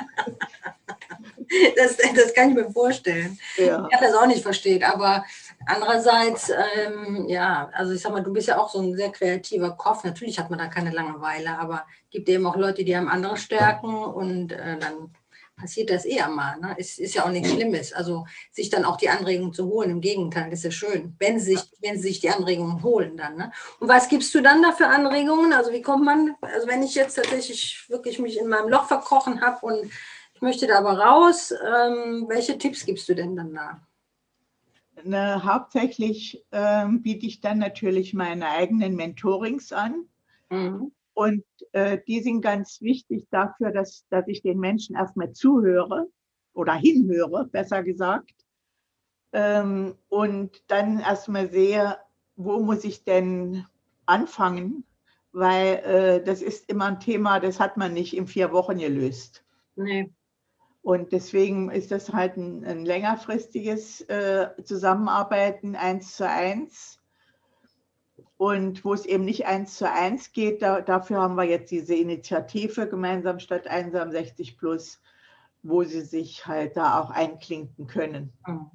Das, 1.77 1.97
das 1.97 2.33
kann 2.33 2.51
ich 2.51 2.55
mir 2.55 2.71
vorstellen. 2.71 3.37
Ja. 3.57 3.85
Ich 3.85 3.99
kann 3.99 4.09
das 4.09 4.15
auch 4.15 4.27
nicht 4.27 4.43
verstehen, 4.43 4.85
aber 4.85 5.25
andererseits, 5.67 6.51
ähm, 6.51 7.27
ja, 7.29 7.69
also 7.73 7.93
ich 7.93 8.01
sag 8.01 8.13
mal, 8.13 8.23
du 8.23 8.33
bist 8.33 8.47
ja 8.47 8.59
auch 8.59 8.71
so 8.71 8.81
ein 8.81 8.95
sehr 8.95 9.11
kreativer 9.11 9.73
Kopf. 9.73 10.05
Natürlich 10.05 10.39
hat 10.39 10.51
man 10.51 10.61
da 10.61 10.69
keine 10.69 10.91
Langeweile, 10.93 11.59
aber 11.59 11.87
es 12.05 12.11
gibt 12.11 12.29
eben 12.29 12.47
auch 12.47 12.57
Leute, 12.57 12.85
die 12.85 12.97
haben 12.97 13.09
andere 13.09 13.37
Stärken 13.37 13.97
und 13.97 14.53
äh, 14.53 14.79
dann 14.79 15.13
passiert 15.61 15.91
das 15.91 16.05
eher 16.05 16.29
mal. 16.29 16.59
Ne? 16.59 16.75
Ist, 16.79 16.99
ist 16.99 17.15
ja 17.15 17.25
auch 17.25 17.31
nichts 17.31 17.51
Schlimmes. 17.51 17.93
Also 17.93 18.27
sich 18.51 18.71
dann 18.71 18.85
auch 18.85 18.97
die 18.97 19.09
Anregungen 19.09 19.53
zu 19.53 19.67
holen, 19.67 19.91
im 19.91 20.01
Gegenteil, 20.01 20.53
ist 20.53 20.65
ja 20.65 20.71
schön, 20.71 21.15
wenn 21.19 21.39
sie 21.39 21.57
sich, 21.57 21.73
wenn 21.81 21.97
sie 21.97 22.09
sich 22.09 22.21
die 22.21 22.31
Anregungen 22.31 22.83
holen 22.83 23.17
dann. 23.17 23.37
Ne? 23.37 23.53
Und 23.79 23.89
was 23.89 24.09
gibst 24.09 24.35
du 24.35 24.41
dann 24.41 24.63
da 24.63 24.73
für 24.73 24.87
Anregungen? 24.87 25.53
Also 25.53 25.73
wie 25.73 25.83
kommt 25.83 26.05
man, 26.05 26.35
also 26.41 26.67
wenn 26.67 26.83
ich 26.83 26.95
jetzt 26.95 27.15
tatsächlich 27.15 27.85
wirklich 27.89 28.19
mich 28.19 28.39
in 28.39 28.49
meinem 28.49 28.69
Loch 28.69 28.87
verkrochen 28.87 29.41
habe 29.41 29.67
und 29.67 29.91
ich 30.35 30.43
möchte 30.43 30.67
da 30.67 30.79
aber 30.79 30.99
raus, 30.99 31.53
ähm, 31.53 32.25
welche 32.29 32.57
Tipps 32.57 32.87
gibst 32.87 33.09
du 33.09 33.15
denn 33.15 33.37
dann 33.37 33.55
da? 33.55 33.81
Na, 35.05 35.45
hauptsächlich 35.45 36.45
ähm, 36.53 37.03
biete 37.03 37.27
ich 37.27 37.41
dann 37.41 37.59
natürlich 37.59 38.15
meine 38.15 38.49
eigenen 38.49 38.97
Mentorings 38.97 39.73
an. 39.73 40.07
Mhm. 40.51 40.93
Und 41.21 41.45
äh, 41.73 41.99
die 42.09 42.23
sind 42.23 42.41
ganz 42.41 42.81
wichtig 42.81 43.29
dafür, 43.31 43.73
dass, 43.73 44.07
dass 44.09 44.27
ich 44.27 44.41
den 44.41 44.59
Menschen 44.59 44.97
erstmal 44.97 45.33
zuhöre 45.33 46.09
oder 46.55 46.73
hinhöre, 46.73 47.45
besser 47.45 47.83
gesagt. 47.83 48.33
Ähm, 49.35 49.97
und 50.09 50.63
dann 50.69 50.99
erstmal 50.99 51.51
sehe, 51.51 51.99
wo 52.37 52.61
muss 52.61 52.85
ich 52.85 53.05
denn 53.05 53.67
anfangen, 54.07 54.85
weil 55.33 55.75
äh, 55.85 56.25
das 56.25 56.41
ist 56.41 56.71
immer 56.71 56.87
ein 56.87 57.01
Thema, 57.01 57.39
das 57.39 57.61
hat 57.61 57.77
man 57.77 57.93
nicht 57.93 58.17
in 58.17 58.27
vier 58.27 58.51
Wochen 58.51 58.79
gelöst. 58.79 59.45
Nee. 59.77 60.11
Und 60.81 61.13
deswegen 61.13 61.71
ist 61.71 61.91
das 61.91 62.15
halt 62.15 62.39
ein, 62.39 62.65
ein 62.65 62.87
längerfristiges 62.87 64.01
äh, 64.09 64.49
Zusammenarbeiten 64.65 65.77
eins 65.77 66.17
zu 66.17 66.27
eins. 66.27 66.99
Und 68.41 68.87
wo 68.87 68.95
es 68.95 69.05
eben 69.05 69.27
nicht 69.27 69.45
eins 69.45 69.77
zu 69.77 69.87
eins 69.87 70.33
geht, 70.33 70.63
da, 70.63 70.81
dafür 70.81 71.21
haben 71.21 71.35
wir 71.35 71.45
jetzt 71.45 71.71
diese 71.71 71.95
Initiative 71.95 72.89
Gemeinsam 72.89 73.39
statt 73.39 73.67
einsam 73.67 74.13
60 74.13 74.57
plus, 74.57 74.99
wo 75.63 75.85
sie 75.85 76.01
sich 76.01 76.47
halt 76.47 76.75
da 76.75 76.99
auch 76.99 77.11
einklinken 77.11 77.87
können. 77.87 78.33
Mhm. 78.47 78.71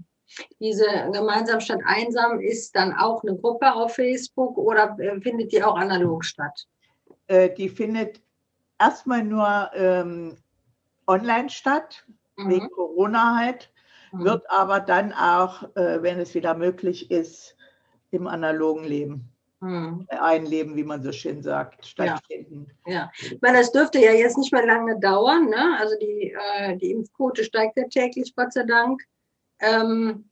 Diese 0.59 0.85
Gemeinsam 1.11 1.61
statt 1.61 1.79
einsam 1.83 2.41
ist 2.41 2.75
dann 2.75 2.93
auch 2.93 3.23
eine 3.23 3.35
Gruppe 3.37 3.73
auf 3.73 3.95
Facebook 3.95 4.55
oder 4.59 4.95
äh, 4.99 5.19
findet 5.19 5.51
die 5.51 5.63
auch 5.63 5.77
analog 5.77 6.23
statt? 6.23 6.67
Äh, 7.25 7.49
die 7.49 7.69
findet 7.69 8.21
erstmal 8.79 9.23
nur 9.23 9.71
ähm, 9.73 10.37
online 11.07 11.49
statt, 11.49 12.05
mhm. 12.35 12.49
wegen 12.51 12.69
Corona 12.69 13.35
halt, 13.35 13.71
mhm. 14.11 14.25
wird 14.25 14.43
aber 14.51 14.79
dann 14.79 15.11
auch, 15.11 15.63
äh, 15.75 16.03
wenn 16.03 16.19
es 16.19 16.35
wieder 16.35 16.53
möglich 16.53 17.09
ist, 17.09 17.55
im 18.11 18.27
analogen 18.27 18.83
Leben 18.83 19.31
hm. 19.65 20.07
einleben, 20.09 20.75
wie 20.75 20.83
man 20.83 21.01
so 21.01 21.11
schön 21.11 21.41
sagt, 21.41 21.85
stattfinden. 21.85 22.67
Ja. 22.85 22.93
ja, 22.93 23.11
meine, 23.41 23.59
das 23.59 23.71
dürfte 23.71 23.99
ja 23.99 24.11
jetzt 24.11 24.37
nicht 24.37 24.53
mehr 24.53 24.65
lange 24.65 24.99
dauern. 24.99 25.49
Ne? 25.49 25.77
Also 25.79 25.95
die, 25.99 26.35
äh, 26.57 26.77
die 26.77 26.91
Impfquote 26.91 27.43
steigt 27.43 27.77
ja 27.77 27.87
täglich, 27.87 28.35
Gott 28.35 28.53
sei 28.53 28.63
Dank. 28.63 29.01
Ähm, 29.59 30.29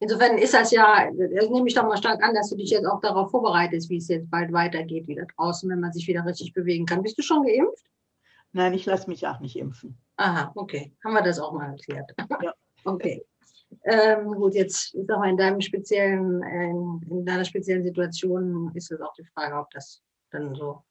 insofern 0.00 0.36
ist 0.38 0.54
das 0.54 0.70
ja, 0.70 1.10
das 1.10 1.48
nehme 1.48 1.66
ich 1.66 1.74
doch 1.74 1.84
mal 1.84 1.96
stark 1.96 2.22
an, 2.22 2.34
dass 2.34 2.50
du 2.50 2.56
dich 2.56 2.70
jetzt 2.70 2.86
auch 2.86 3.00
darauf 3.00 3.30
vorbereitest, 3.30 3.88
wie 3.88 3.96
es 3.96 4.08
jetzt 4.08 4.30
bald 4.30 4.52
weitergeht, 4.52 5.06
wieder 5.06 5.26
draußen, 5.36 5.70
wenn 5.70 5.80
man 5.80 5.92
sich 5.92 6.06
wieder 6.06 6.26
richtig 6.26 6.52
bewegen 6.52 6.86
kann. 6.86 7.02
Bist 7.02 7.16
du 7.16 7.22
schon 7.22 7.44
geimpft? 7.44 7.86
Nein, 8.52 8.74
ich 8.74 8.84
lasse 8.84 9.08
mich 9.08 9.26
auch 9.26 9.40
nicht 9.40 9.56
impfen. 9.56 9.96
Aha, 10.16 10.52
okay. 10.56 10.92
Haben 11.04 11.14
wir 11.14 11.22
das 11.22 11.38
auch 11.38 11.52
mal 11.52 11.70
erklärt. 11.70 12.12
Ja. 12.42 12.54
Okay. 12.82 13.26
Ähm, 13.84 14.34
gut, 14.34 14.54
jetzt 14.54 14.94
ist 14.94 15.10
aber 15.10 15.24
in 15.26 15.36
deinem 15.36 15.60
speziellen, 15.60 16.42
in, 16.42 17.00
in 17.10 17.24
deiner 17.24 17.44
speziellen 17.44 17.84
Situation 17.84 18.70
ist 18.74 18.92
es 18.92 19.00
auch 19.00 19.14
die 19.14 19.24
Frage, 19.24 19.56
ob 19.56 19.70
das 19.70 20.02
dann 20.30 20.54
so 20.54 20.82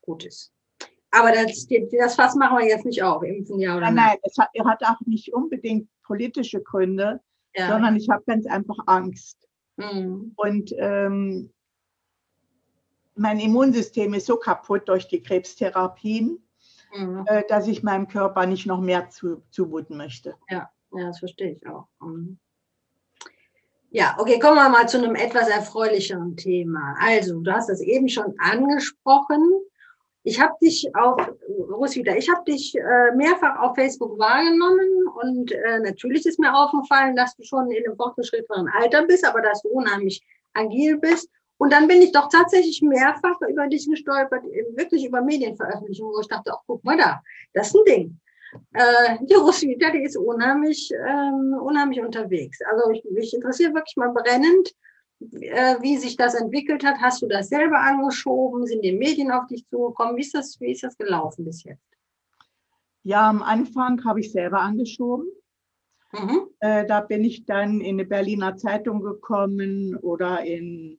gut 0.00 0.24
ist. 0.24 0.52
Aber 1.10 1.32
das, 1.32 1.66
das 1.66 2.14
Fass 2.14 2.34
machen 2.36 2.58
wir 2.58 2.66
jetzt 2.66 2.84
nicht 2.84 3.02
auf, 3.02 3.22
impfen 3.22 3.58
ja 3.58 3.76
oder 3.76 3.90
nein. 3.90 3.94
Nein, 3.94 4.18
es 4.22 4.38
hat, 4.38 4.48
er 4.54 4.64
hat 4.64 4.82
auch 4.84 5.00
nicht 5.06 5.32
unbedingt 5.32 5.88
politische 6.04 6.62
Gründe, 6.62 7.20
ja. 7.54 7.68
sondern 7.68 7.96
ich 7.96 8.08
habe 8.08 8.22
ganz 8.26 8.46
einfach 8.46 8.78
Angst. 8.86 9.48
Mhm. 9.76 10.32
Und 10.36 10.72
ähm, 10.78 11.52
mein 13.14 13.40
Immunsystem 13.40 14.14
ist 14.14 14.26
so 14.26 14.36
kaputt 14.36 14.88
durch 14.88 15.08
die 15.08 15.22
Krebstherapien, 15.22 16.42
mhm. 16.96 17.24
äh, 17.26 17.42
dass 17.48 17.66
ich 17.66 17.82
meinem 17.82 18.08
Körper 18.08 18.46
nicht 18.46 18.66
noch 18.66 18.80
mehr 18.80 19.10
zu, 19.10 19.42
zumuten 19.50 19.96
möchte. 19.96 20.36
Ja. 20.48 20.70
Ja, 20.92 21.06
das 21.06 21.18
verstehe 21.18 21.52
ich 21.52 21.66
auch. 21.66 21.86
Mhm. 22.00 22.38
Ja, 23.92 24.16
okay, 24.18 24.38
kommen 24.38 24.56
wir 24.56 24.68
mal 24.68 24.88
zu 24.88 24.98
einem 24.98 25.16
etwas 25.16 25.48
erfreulicheren 25.48 26.36
Thema. 26.36 26.94
Also, 27.00 27.40
du 27.40 27.52
hast 27.52 27.68
das 27.68 27.80
eben 27.80 28.08
schon 28.08 28.34
angesprochen. 28.38 29.42
Ich 30.22 30.40
habe 30.40 30.52
dich 30.62 30.88
auf, 30.94 31.16
Roswitha, 31.48 32.14
ich 32.14 32.30
habe 32.30 32.44
dich 32.44 32.76
äh, 32.76 33.14
mehrfach 33.16 33.58
auf 33.58 33.74
Facebook 33.74 34.16
wahrgenommen 34.18 35.08
und 35.22 35.50
äh, 35.50 35.80
natürlich 35.80 36.24
ist 36.26 36.38
mir 36.38 36.54
aufgefallen, 36.54 37.16
dass 37.16 37.34
du 37.36 37.42
schon 37.42 37.70
in 37.70 37.84
einem 37.84 37.96
fortgeschrittenen 37.96 38.68
Alter 38.68 39.06
bist, 39.06 39.24
aber 39.24 39.40
dass 39.40 39.62
du 39.62 39.70
unheimlich 39.70 40.22
agil 40.52 40.98
bist. 40.98 41.28
Und 41.56 41.72
dann 41.72 41.88
bin 41.88 42.00
ich 42.00 42.12
doch 42.12 42.28
tatsächlich 42.28 42.82
mehrfach 42.82 43.40
über 43.48 43.66
dich 43.66 43.88
gestolpert, 43.88 44.44
wirklich 44.76 45.04
über 45.04 45.20
Medienveröffentlichungen, 45.20 46.14
wo 46.14 46.20
ich 46.20 46.28
dachte, 46.28 46.52
ach, 46.54 46.62
guck 46.66 46.84
mal 46.84 46.96
da, 46.96 47.22
das 47.54 47.68
ist 47.68 47.76
ein 47.76 47.84
Ding 47.86 48.20
äh, 48.72 49.18
die 49.22 49.34
Roswitha, 49.34 49.90
die 49.90 50.02
ist 50.02 50.16
unheimlich, 50.16 50.90
ähm, 50.92 51.54
unheimlich 51.60 52.00
unterwegs. 52.00 52.58
Also 52.70 52.90
ich, 52.90 53.04
mich 53.10 53.34
interessiert 53.34 53.74
wirklich 53.74 53.96
mal 53.96 54.12
brennend, 54.12 54.74
äh, 55.20 55.76
wie 55.80 55.96
sich 55.98 56.16
das 56.16 56.34
entwickelt 56.34 56.84
hat. 56.84 56.96
Hast 57.00 57.22
du 57.22 57.26
das 57.26 57.48
selber 57.48 57.78
angeschoben? 57.78 58.66
Sind 58.66 58.84
die 58.84 58.92
Medien 58.92 59.30
auf 59.30 59.46
dich 59.46 59.66
zugekommen? 59.68 60.16
Wie 60.16 60.22
ist 60.22 60.34
das, 60.34 60.60
wie 60.60 60.72
ist 60.72 60.82
das 60.82 60.96
gelaufen 60.96 61.44
bis 61.44 61.64
jetzt? 61.64 61.84
Ja, 63.02 63.28
am 63.28 63.42
Anfang 63.42 64.04
habe 64.04 64.20
ich 64.20 64.32
selber 64.32 64.60
angeschoben. 64.60 65.28
Mhm. 66.12 66.48
Äh, 66.58 66.86
da 66.86 67.00
bin 67.00 67.24
ich 67.24 67.46
dann 67.46 67.80
in 67.80 67.96
eine 67.96 68.04
Berliner 68.04 68.56
Zeitung 68.56 69.00
gekommen 69.00 69.96
oder 69.96 70.44
in 70.44 70.98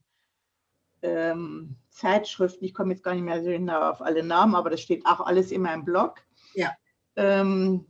ähm, 1.02 1.76
Zeitschriften. 1.90 2.64
Ich 2.66 2.74
komme 2.74 2.94
jetzt 2.94 3.04
gar 3.04 3.14
nicht 3.14 3.24
mehr 3.24 3.44
so 3.44 3.50
genau 3.50 3.90
auf 3.90 4.02
alle 4.02 4.24
Namen, 4.24 4.56
aber 4.56 4.70
das 4.70 4.82
steht 4.82 5.06
auch 5.06 5.20
alles 5.20 5.52
in 5.52 5.62
meinem 5.62 5.84
Blog. 5.84 6.16
Ja. 6.54 6.72
Ähm, 7.16 7.86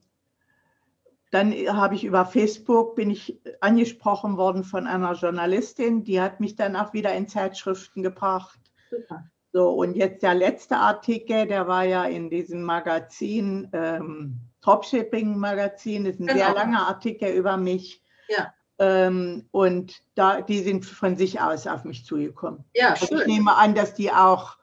dann 1.31 1.53
habe 1.53 1.95
ich 1.95 2.03
über 2.03 2.25
Facebook, 2.25 2.95
bin 2.95 3.09
ich 3.09 3.39
angesprochen 3.61 4.37
worden 4.37 4.65
von 4.65 4.85
einer 4.85 5.13
Journalistin, 5.13 6.03
die 6.03 6.19
hat 6.19 6.41
mich 6.41 6.55
dann 6.57 6.75
auch 6.75 6.91
wieder 6.93 7.13
in 7.13 7.27
Zeitschriften 7.29 8.03
gebracht. 8.03 8.59
Super. 8.89 9.23
So, 9.53 9.69
und 9.69 9.95
jetzt 9.95 10.23
der 10.23 10.33
letzte 10.33 10.77
Artikel, 10.77 11.47
der 11.47 11.67
war 11.67 11.83
ja 11.83 12.05
in 12.05 12.29
diesem 12.29 12.63
Magazin, 12.63 13.69
ähm, 13.73 14.39
Dropshipping-Magazin, 14.61 16.05
ist 16.05 16.19
ein 16.19 16.27
genau. 16.27 16.39
sehr 16.39 16.53
langer 16.53 16.87
Artikel 16.87 17.29
über 17.31 17.57
mich. 17.57 18.01
Ja. 18.29 18.53
Ähm, 18.79 19.47
und 19.51 20.01
da, 20.15 20.41
die 20.41 20.59
sind 20.59 20.85
von 20.85 21.17
sich 21.17 21.41
aus 21.41 21.67
auf 21.67 21.83
mich 21.83 22.05
zugekommen. 22.05 22.63
Ja, 22.73 22.95
schön. 22.95 23.09
Also 23.09 23.21
ich 23.21 23.27
nehme 23.27 23.55
an, 23.55 23.75
dass 23.75 23.93
die 23.93 24.11
auch 24.11 24.57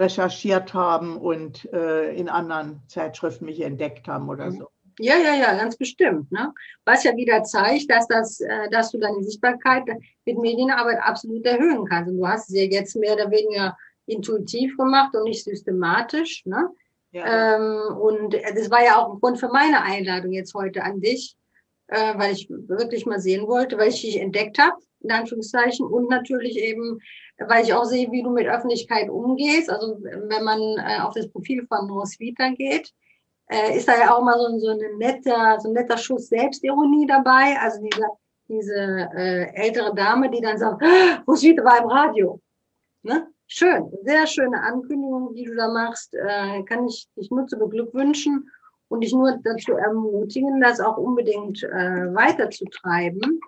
recherchiert 0.00 0.74
haben 0.74 1.16
und 1.18 1.70
äh, 1.72 2.12
in 2.14 2.28
anderen 2.28 2.82
Zeitschriften 2.88 3.44
mich 3.44 3.60
entdeckt 3.60 4.08
haben 4.08 4.28
oder 4.28 4.46
mhm. 4.46 4.58
so. 4.58 4.68
Ja, 4.98 5.16
ja, 5.16 5.34
ja, 5.34 5.54
ganz 5.54 5.76
bestimmt. 5.76 6.30
Ne? 6.32 6.52
Was 6.84 7.04
ja 7.04 7.16
wieder 7.16 7.42
zeigt, 7.44 7.90
dass, 7.90 8.06
das, 8.08 8.40
äh, 8.40 8.68
dass 8.70 8.90
du 8.90 8.98
deine 8.98 9.22
Sichtbarkeit 9.22 9.84
mit 10.24 10.38
Medienarbeit 10.38 10.98
absolut 11.02 11.46
erhöhen 11.46 11.86
kannst. 11.86 12.10
Und 12.10 12.18
du 12.18 12.26
hast 12.26 12.48
es 12.48 12.56
ja 12.56 12.64
jetzt 12.64 12.96
mehr 12.96 13.14
oder 13.14 13.30
weniger 13.30 13.76
intuitiv 14.06 14.76
gemacht 14.76 15.14
und 15.14 15.24
nicht 15.24 15.44
systematisch. 15.44 16.44
Ne? 16.44 16.68
Ja. 17.12 17.56
Ähm, 17.56 17.96
und 17.96 18.34
das 18.34 18.70
war 18.70 18.84
ja 18.84 18.98
auch 18.98 19.12
ein 19.12 19.20
Grund 19.20 19.38
für 19.38 19.48
meine 19.48 19.82
Einladung 19.82 20.32
jetzt 20.32 20.54
heute 20.54 20.82
an 20.82 21.00
dich, 21.00 21.36
äh, 21.86 22.18
weil 22.18 22.32
ich 22.32 22.48
wirklich 22.50 23.06
mal 23.06 23.20
sehen 23.20 23.46
wollte, 23.46 23.78
weil 23.78 23.88
ich 23.88 24.02
dich 24.02 24.20
entdeckt 24.20 24.58
habe, 24.58 24.76
in 25.00 25.10
Anführungszeichen, 25.10 25.86
und 25.86 26.08
natürlich 26.08 26.58
eben, 26.58 27.00
weil 27.38 27.64
ich 27.64 27.72
auch 27.72 27.84
sehe, 27.84 28.10
wie 28.10 28.22
du 28.22 28.30
mit 28.30 28.46
Öffentlichkeit 28.46 29.08
umgehst. 29.08 29.70
Also 29.70 29.98
wenn 30.00 30.44
man 30.44 30.60
äh, 30.60 31.00
auf 31.00 31.14
das 31.14 31.28
Profil 31.28 31.66
von 31.66 31.90
Roswitha 31.90 32.50
geht, 32.50 32.92
äh, 33.50 33.76
ist 33.76 33.88
da 33.88 33.98
ja 33.98 34.14
auch 34.14 34.22
mal 34.22 34.38
so, 34.38 34.58
so, 34.58 34.68
eine 34.70 34.96
netter, 34.96 35.58
so 35.60 35.68
ein 35.68 35.74
netter 35.74 35.98
Schuss 35.98 36.28
Selbstironie 36.28 37.06
dabei. 37.06 37.56
Also 37.60 37.80
diese, 37.82 38.06
diese 38.48 39.08
äh, 39.16 39.54
ältere 39.54 39.94
Dame, 39.94 40.30
die 40.30 40.40
dann 40.40 40.58
sagt, 40.58 40.82
ah, 40.82 41.22
Roswitha 41.26 41.64
war 41.64 41.82
im 41.82 41.88
Radio. 41.88 42.40
Ne? 43.02 43.26
Schön, 43.46 43.90
sehr 44.04 44.26
schöne 44.28 44.62
Ankündigung, 44.62 45.34
die 45.34 45.44
du 45.44 45.56
da 45.56 45.68
machst. 45.68 46.14
Äh, 46.14 46.62
kann 46.64 46.86
ich 46.86 47.08
dich 47.16 47.30
nur 47.30 47.46
zu 47.48 47.58
beglückwünschen 47.58 48.48
und 48.88 49.02
dich 49.02 49.12
nur 49.12 49.38
dazu 49.42 49.72
ermutigen, 49.72 50.60
das 50.60 50.80
auch 50.80 50.96
unbedingt 50.96 51.62
äh, 51.64 52.14
weiterzutreiben. 52.14 53.40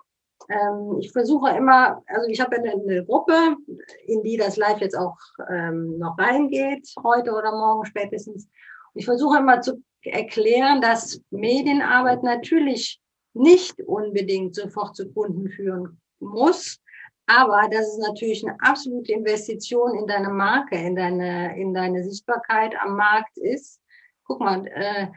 Ähm, 0.53 0.97
ich 0.99 1.11
versuche 1.11 1.49
immer, 1.57 2.03
also 2.07 2.27
ich 2.29 2.39
habe 2.39 2.57
eine, 2.57 2.73
eine, 2.73 3.05
Gruppe, 3.05 3.55
in 4.05 4.21
die 4.23 4.37
das 4.37 4.57
Live 4.57 4.79
jetzt 4.81 4.95
auch 4.95 5.17
ähm, 5.49 5.97
noch 5.97 6.17
reingeht, 6.17 6.87
heute 7.03 7.31
oder 7.31 7.51
morgen 7.51 7.85
spätestens. 7.85 8.47
Ich 8.93 9.05
versuche 9.05 9.39
immer 9.39 9.61
zu 9.61 9.83
erklären, 10.03 10.81
dass 10.81 11.21
Medienarbeit 11.31 12.23
natürlich 12.23 13.01
nicht 13.33 13.81
unbedingt 13.81 14.53
sofort 14.55 14.95
zu 14.95 15.11
Kunden 15.11 15.49
führen 15.49 15.99
muss, 16.19 16.79
aber 17.25 17.67
das 17.71 17.87
ist 17.87 17.99
natürlich 17.99 18.45
eine 18.45 18.57
absolute 18.59 19.13
Investition 19.13 19.95
in 19.97 20.05
deine 20.05 20.29
Marke, 20.29 20.75
in 20.75 20.95
deine, 20.95 21.57
in 21.59 21.73
deine 21.73 22.03
Sichtbarkeit 22.03 22.75
am 22.79 22.95
Markt 22.95 23.37
ist. 23.37 23.79
Guck 24.25 24.41
mal, 24.41 24.67
äh, 24.67 25.07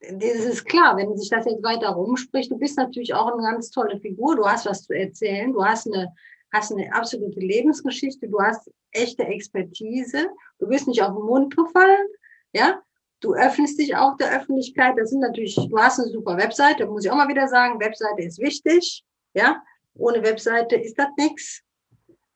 das 0.00 0.44
ist 0.44 0.64
klar, 0.64 0.96
wenn 0.96 1.16
sich 1.16 1.28
das 1.28 1.44
jetzt 1.44 1.62
weiter 1.62 1.90
rumspricht, 1.90 2.50
du 2.50 2.58
bist 2.58 2.78
natürlich 2.78 3.12
auch 3.12 3.32
eine 3.32 3.42
ganz 3.42 3.70
tolle 3.70 3.98
Figur, 4.00 4.36
du 4.36 4.46
hast 4.46 4.66
was 4.66 4.84
zu 4.84 4.94
erzählen, 4.94 5.52
du 5.52 5.64
hast 5.64 5.86
eine, 5.86 6.14
hast 6.52 6.72
eine 6.72 6.92
absolute 6.94 7.38
Lebensgeschichte, 7.38 8.28
du 8.28 8.40
hast 8.40 8.70
echte 8.92 9.24
Expertise, 9.24 10.28
du 10.58 10.68
bist 10.68 10.88
nicht 10.88 11.02
auf 11.02 11.14
den 11.14 11.24
Mund 11.24 11.54
gefallen, 11.54 12.06
ja, 12.52 12.80
du 13.20 13.34
öffnest 13.34 13.78
dich 13.78 13.94
auch 13.94 14.16
der 14.16 14.34
Öffentlichkeit, 14.34 14.94
das 14.96 15.10
sind 15.10 15.20
natürlich, 15.20 15.54
du 15.54 15.78
hast 15.78 16.00
eine 16.00 16.08
super 16.08 16.36
Webseite, 16.38 16.86
muss 16.86 17.04
ich 17.04 17.10
auch 17.10 17.16
mal 17.16 17.28
wieder 17.28 17.48
sagen, 17.48 17.78
Webseite 17.78 18.22
ist 18.22 18.38
wichtig, 18.38 19.04
ja, 19.34 19.62
ohne 19.94 20.22
Webseite 20.22 20.76
ist 20.76 20.98
das 20.98 21.08
nichts. 21.18 21.62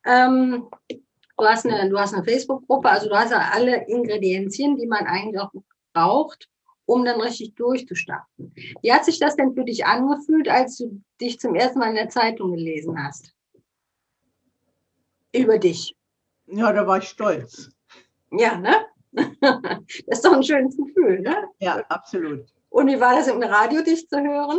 Ähm, 0.05 0.69
du 0.91 1.45
hast 1.45 1.65
eine, 1.65 1.89
du 1.89 1.99
hast 1.99 2.13
eine 2.13 2.25
Facebook-Gruppe, 2.25 2.91
also 2.91 3.09
du 3.09 3.15
hast 3.17 3.31
ja 3.31 3.51
alle 3.53 3.87
Ingredienzien, 3.89 4.77
die 4.77 4.87
man 4.87 5.07
eigentlich 5.07 5.41
auch 5.41 5.51
braucht, 5.95 6.51
um 6.87 7.05
dann 7.05 7.21
richtig 7.21 7.55
durchzustarten. 7.55 8.53
Wie 8.83 8.93
hat 8.93 9.05
sich 9.05 9.19
das 9.19 9.37
denn 9.37 9.55
für 9.55 9.65
dich 9.65 9.87
angefühlt, 9.87 10.49
als 10.49 10.77
du 10.79 11.01
dich 11.21 11.39
zum 11.39 11.55
ersten 11.55 11.79
Mal 11.79 11.91
in 11.91 11.97
der 11.97 12.09
Zeitung 12.09 12.53
gelesen 12.53 13.03
hast? 13.03 13.35
Über 15.35 15.59
dich. 15.59 15.97
Ja, 16.47 16.73
da 16.73 16.87
war 16.87 16.99
ich 16.99 17.09
stolz. 17.09 17.71
Ja, 18.31 18.57
ne? 18.59 18.87
Das 19.41 20.19
ist 20.19 20.25
doch 20.25 20.33
ein 20.33 20.43
schönes 20.43 20.77
Gefühl, 20.77 21.21
ne? 21.21 21.49
Ja, 21.61 21.77
absolut. 21.89 22.47
Und 22.69 22.89
wie 22.89 23.01
war 23.01 23.15
das 23.15 23.29
im 23.29 23.43
Radio, 23.43 23.83
dich 23.83 24.09
zu 24.09 24.19
hören? 24.21 24.59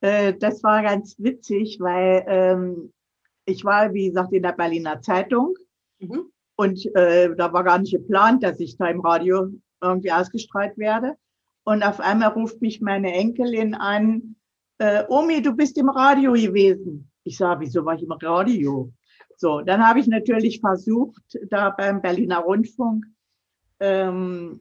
Äh, 0.00 0.34
das 0.34 0.62
war 0.62 0.82
ganz 0.82 1.16
witzig, 1.18 1.78
weil 1.80 2.24
ähm, 2.28 2.92
ich 3.46 3.64
war, 3.64 3.92
wie 3.94 4.08
gesagt, 4.08 4.32
in 4.32 4.42
der 4.42 4.52
Berliner 4.52 5.00
Zeitung 5.00 5.54
mhm. 5.98 6.30
und 6.56 6.84
äh, 6.94 7.34
da 7.34 7.52
war 7.52 7.64
gar 7.64 7.78
nicht 7.78 7.92
geplant, 7.92 8.42
dass 8.42 8.60
ich 8.60 8.76
da 8.76 8.88
im 8.88 9.00
Radio 9.00 9.48
irgendwie 9.84 10.12
ausgestrahlt 10.12 10.76
werde. 10.78 11.16
Und 11.64 11.82
auf 11.82 12.00
einmal 12.00 12.30
ruft 12.30 12.60
mich 12.60 12.80
meine 12.80 13.12
Enkelin 13.12 13.74
an, 13.74 14.36
äh, 14.78 15.04
Omi, 15.08 15.40
du 15.40 15.52
bist 15.52 15.78
im 15.78 15.88
Radio 15.88 16.32
gewesen. 16.32 17.10
Ich 17.22 17.38
sage, 17.38 17.60
wieso 17.60 17.84
war 17.84 17.94
ich 17.94 18.02
im 18.02 18.12
Radio? 18.12 18.92
So, 19.36 19.60
dann 19.60 19.86
habe 19.86 20.00
ich 20.00 20.06
natürlich 20.06 20.60
versucht, 20.60 21.22
da 21.48 21.70
beim 21.70 22.02
Berliner 22.02 22.40
Rundfunk 22.40 23.06
ähm, 23.80 24.60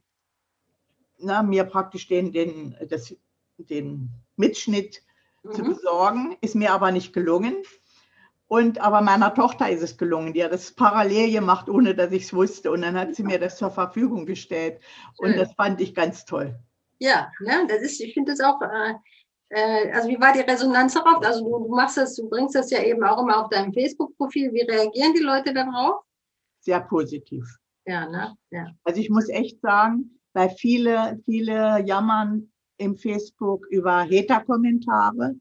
na, 1.19 1.43
mir 1.43 1.63
praktisch 1.63 2.07
den, 2.07 2.31
den, 2.31 2.75
das, 2.89 3.15
den 3.57 4.09
Mitschnitt 4.35 5.01
mhm. 5.43 5.51
zu 5.51 5.63
besorgen, 5.63 6.37
ist 6.41 6.55
mir 6.55 6.73
aber 6.73 6.91
nicht 6.91 7.13
gelungen. 7.13 7.55
Und 8.53 8.79
aber 8.81 9.01
meiner 9.01 9.33
Tochter 9.33 9.67
ist 9.67 9.81
es 9.81 9.97
gelungen. 9.97 10.31
Die 10.31 10.43
hat 10.43 10.51
das 10.51 10.75
parallel 10.75 11.31
gemacht, 11.31 11.67
ohne 11.69 11.95
dass 11.95 12.11
ich 12.11 12.25
es 12.25 12.35
wusste. 12.35 12.71
Und 12.71 12.83
dann 12.83 12.95
hat 12.95 13.15
sie 13.15 13.23
mir 13.23 13.39
das 13.39 13.57
zur 13.57 13.71
Verfügung 13.71 14.27
gestellt. 14.27 14.79
Und 15.17 15.29
Schön. 15.29 15.39
das 15.39 15.53
fand 15.55 15.81
ich 15.81 15.95
ganz 15.95 16.23
toll. 16.23 16.55
Ja, 16.99 17.31
ne, 17.39 17.65
das 17.67 17.81
ist, 17.81 17.99
ich 17.99 18.13
finde 18.13 18.31
das 18.31 18.41
auch, 18.41 18.61
äh, 18.61 18.93
äh, 19.49 19.91
also 19.93 20.07
wie 20.07 20.21
war 20.21 20.33
die 20.33 20.41
Resonanz 20.41 20.93
darauf? 20.93 21.25
Also 21.25 21.43
du, 21.43 21.67
du, 21.67 21.75
machst 21.75 21.97
das, 21.97 22.15
du 22.15 22.29
bringst 22.29 22.53
das 22.53 22.69
ja 22.69 22.83
eben 22.83 23.03
auch 23.03 23.19
immer 23.23 23.43
auf 23.43 23.49
deinem 23.49 23.73
Facebook-Profil. 23.73 24.53
Wie 24.53 24.71
reagieren 24.71 25.15
die 25.15 25.23
Leute 25.23 25.51
darauf? 25.51 26.03
Sehr 26.59 26.81
positiv. 26.81 27.43
Ja, 27.87 28.07
ne? 28.07 28.37
Ja. 28.51 28.67
Also 28.83 29.01
ich 29.01 29.09
muss 29.09 29.29
echt 29.29 29.61
sagen, 29.61 30.19
weil 30.33 30.51
viele, 30.51 31.19
viele 31.25 31.83
jammern 31.83 32.51
im 32.77 32.97
Facebook 32.97 33.65
über 33.71 34.03
Hater-Kommentare. 34.03 35.37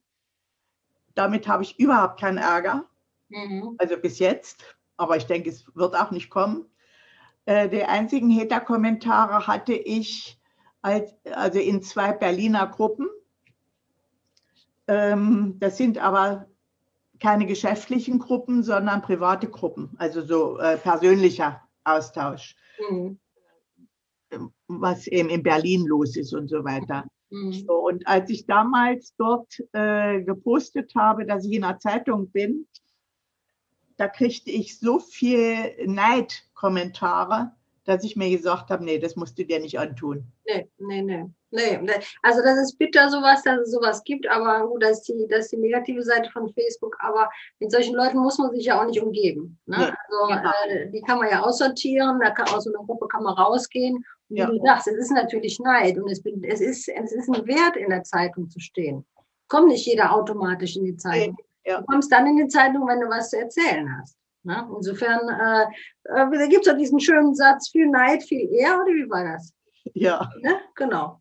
Damit 1.15 1.47
habe 1.47 1.63
ich 1.63 1.79
überhaupt 1.79 2.19
keinen 2.19 2.39
Ärger. 2.39 2.89
Mhm. 3.33 3.75
Also 3.79 3.97
bis 3.97 4.19
jetzt. 4.19 4.77
Aber 4.97 5.17
ich 5.17 5.27
denke, 5.27 5.51
es 5.51 5.65
wird 5.75 5.97
auch 5.97 6.11
nicht 6.11 6.31
kommen. 6.31 6.67
Äh, 7.47 7.69
die 7.69 7.83
einzigen 7.83 8.35
Hater-Kommentare 8.39 9.47
hatte 9.47 9.75
ich 9.75 10.39
als, 10.83 11.15
also 11.33 11.59
in 11.59 11.83
zwei 11.83 12.13
Berliner 12.13 12.67
Gruppen. 12.67 13.09
Ähm, 14.87 15.57
das 15.59 15.77
sind 15.77 15.99
aber 15.99 16.47
keine 17.21 17.47
geschäftlichen 17.47 18.19
Gruppen, 18.19 18.63
sondern 18.65 19.01
private 19.03 19.49
Gruppen, 19.49 19.91
also 19.97 20.23
so 20.23 20.59
äh, 20.59 20.77
persönlicher 20.77 21.63
Austausch, 21.85 22.57
mhm. 22.91 23.19
was 24.67 25.07
eben 25.07 25.29
in 25.29 25.43
Berlin 25.43 25.87
los 25.87 26.17
ist 26.17 26.35
und 26.35 26.49
so 26.49 26.65
weiter. 26.65 27.07
Mhm. 27.31 27.53
So, 27.53 27.75
und 27.75 28.07
als 28.09 28.29
ich 28.29 28.47
damals 28.47 29.15
dort 29.17 29.55
äh, 29.73 30.23
gepostet 30.23 30.93
habe, 30.97 31.25
dass 31.25 31.47
ich 31.47 31.53
in 31.53 31.65
einer 31.65 31.79
Zeitung 31.79 32.29
bin, 32.31 32.67
da 34.03 34.09
kriegte 34.09 34.51
ich 34.51 34.81
so 34.81 34.99
viel 34.99 35.77
Neidkommentare, 35.87 37.53
dass 37.85 38.03
ich 38.03 38.17
mir 38.17 38.37
gesagt 38.37 38.69
habe, 38.71 38.85
nee, 38.85 38.99
das 38.99 39.15
musst 39.15 39.39
du 39.39 39.45
dir 39.45 39.61
nicht 39.61 39.79
antun. 39.79 40.27
Nee, 40.45 40.69
nee, 40.79 41.03
nee. 41.03 41.27
Nee, 41.53 42.01
also 42.23 42.43
das 42.43 42.59
ist 42.59 42.79
bitter 42.79 43.11
sowas, 43.11 43.45
dass 43.45 43.61
es 43.61 43.71
sowas 43.71 44.03
gibt, 44.03 44.27
aber 44.29 44.67
gut, 44.67 44.83
das 44.83 44.99
ist, 44.99 45.09
die, 45.09 45.29
das 45.29 45.45
ist 45.45 45.53
die 45.53 45.59
negative 45.59 46.03
Seite 46.03 46.31
von 46.31 46.53
Facebook, 46.53 46.97
aber 46.99 47.31
mit 47.61 47.71
solchen 47.71 47.95
Leuten 47.95 48.19
muss 48.19 48.39
man 48.39 48.51
sich 48.51 48.65
ja 48.65 48.81
auch 48.81 48.87
nicht 48.87 49.01
umgeben. 49.01 49.57
Ne? 49.67 49.77
Nee, 49.77 49.85
also 49.85 50.35
genau. 50.35 50.51
äh, 50.67 50.91
die 50.91 51.03
kann 51.03 51.19
man 51.19 51.31
ja 51.31 51.43
aussortieren, 51.43 52.19
da 52.21 52.31
kann, 52.31 52.49
aus 52.49 52.65
so 52.65 52.75
einer 52.75 52.85
Gruppe 52.85 53.07
kann 53.07 53.23
man 53.23 53.35
rausgehen. 53.35 54.05
Und 54.31 54.37
ja. 54.37 54.49
wie 54.49 54.59
du 54.59 54.65
sagst, 54.65 54.89
es 54.89 54.97
ist 54.97 55.13
natürlich 55.13 55.61
Neid 55.61 55.97
und 55.97 56.11
es, 56.11 56.23
es, 56.25 56.61
ist, 56.61 56.89
es 56.89 57.13
ist 57.13 57.29
ein 57.29 57.47
Wert, 57.47 57.77
in 57.77 57.91
der 57.91 58.03
Zeitung 58.03 58.51
zu 58.51 58.59
stehen. 58.59 59.05
Kommt 59.47 59.69
nicht 59.69 59.87
jeder 59.87 60.13
automatisch 60.13 60.75
in 60.77 60.87
die 60.87 60.97
Zeitung. 60.97 61.37
Ja. 61.65 61.81
Du 61.81 61.87
kommst 61.87 62.11
dann 62.13 62.27
in 62.27 62.37
die 62.37 62.49
Zeitung, 62.49 62.87
wenn 62.89 63.01
du 63.01 63.09
was 63.09 63.31
zu 63.31 63.39
erzählen 63.39 63.89
hast. 63.99 64.17
Ne? 64.45 64.69
Insofern, 64.77 65.21
äh, 65.29 65.65
äh, 66.05 66.39
da 66.39 66.47
gibt 66.47 66.63
es 66.63 66.67
ja 66.67 66.75
diesen 66.75 66.99
schönen 66.99 67.35
Satz, 67.35 67.71
viel 67.71 67.89
Neid, 67.89 68.23
viel 68.23 68.53
eher, 68.53 68.75
oder 68.81 68.93
wie 68.93 69.09
war 69.09 69.25
das? 69.25 69.55
Ja. 69.95 70.29
Ne? 70.41 70.61
Genau. 70.75 71.21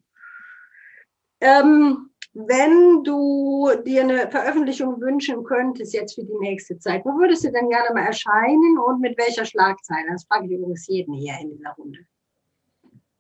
Ähm, 1.39 2.11
wenn 2.33 3.03
du 3.03 3.69
dir 3.85 4.03
eine 4.03 4.31
Veröffentlichung 4.31 5.01
wünschen 5.01 5.43
könntest 5.43 5.93
jetzt 5.93 6.15
für 6.15 6.23
die 6.23 6.37
nächste 6.39 6.79
Zeit, 6.79 7.03
wo 7.03 7.09
würdest 7.17 7.43
du 7.43 7.51
denn 7.51 7.69
gerne 7.69 7.93
mal 7.93 8.05
erscheinen 8.05 8.77
und 8.79 9.01
mit 9.01 9.17
welcher 9.17 9.45
Schlagzeile? 9.45 10.11
Das 10.11 10.25
frage 10.25 10.45
ich 10.45 10.51
übrigens 10.51 10.87
jeden 10.87 11.13
hier 11.13 11.33
in 11.41 11.57
dieser 11.57 11.71
Runde. 11.71 11.99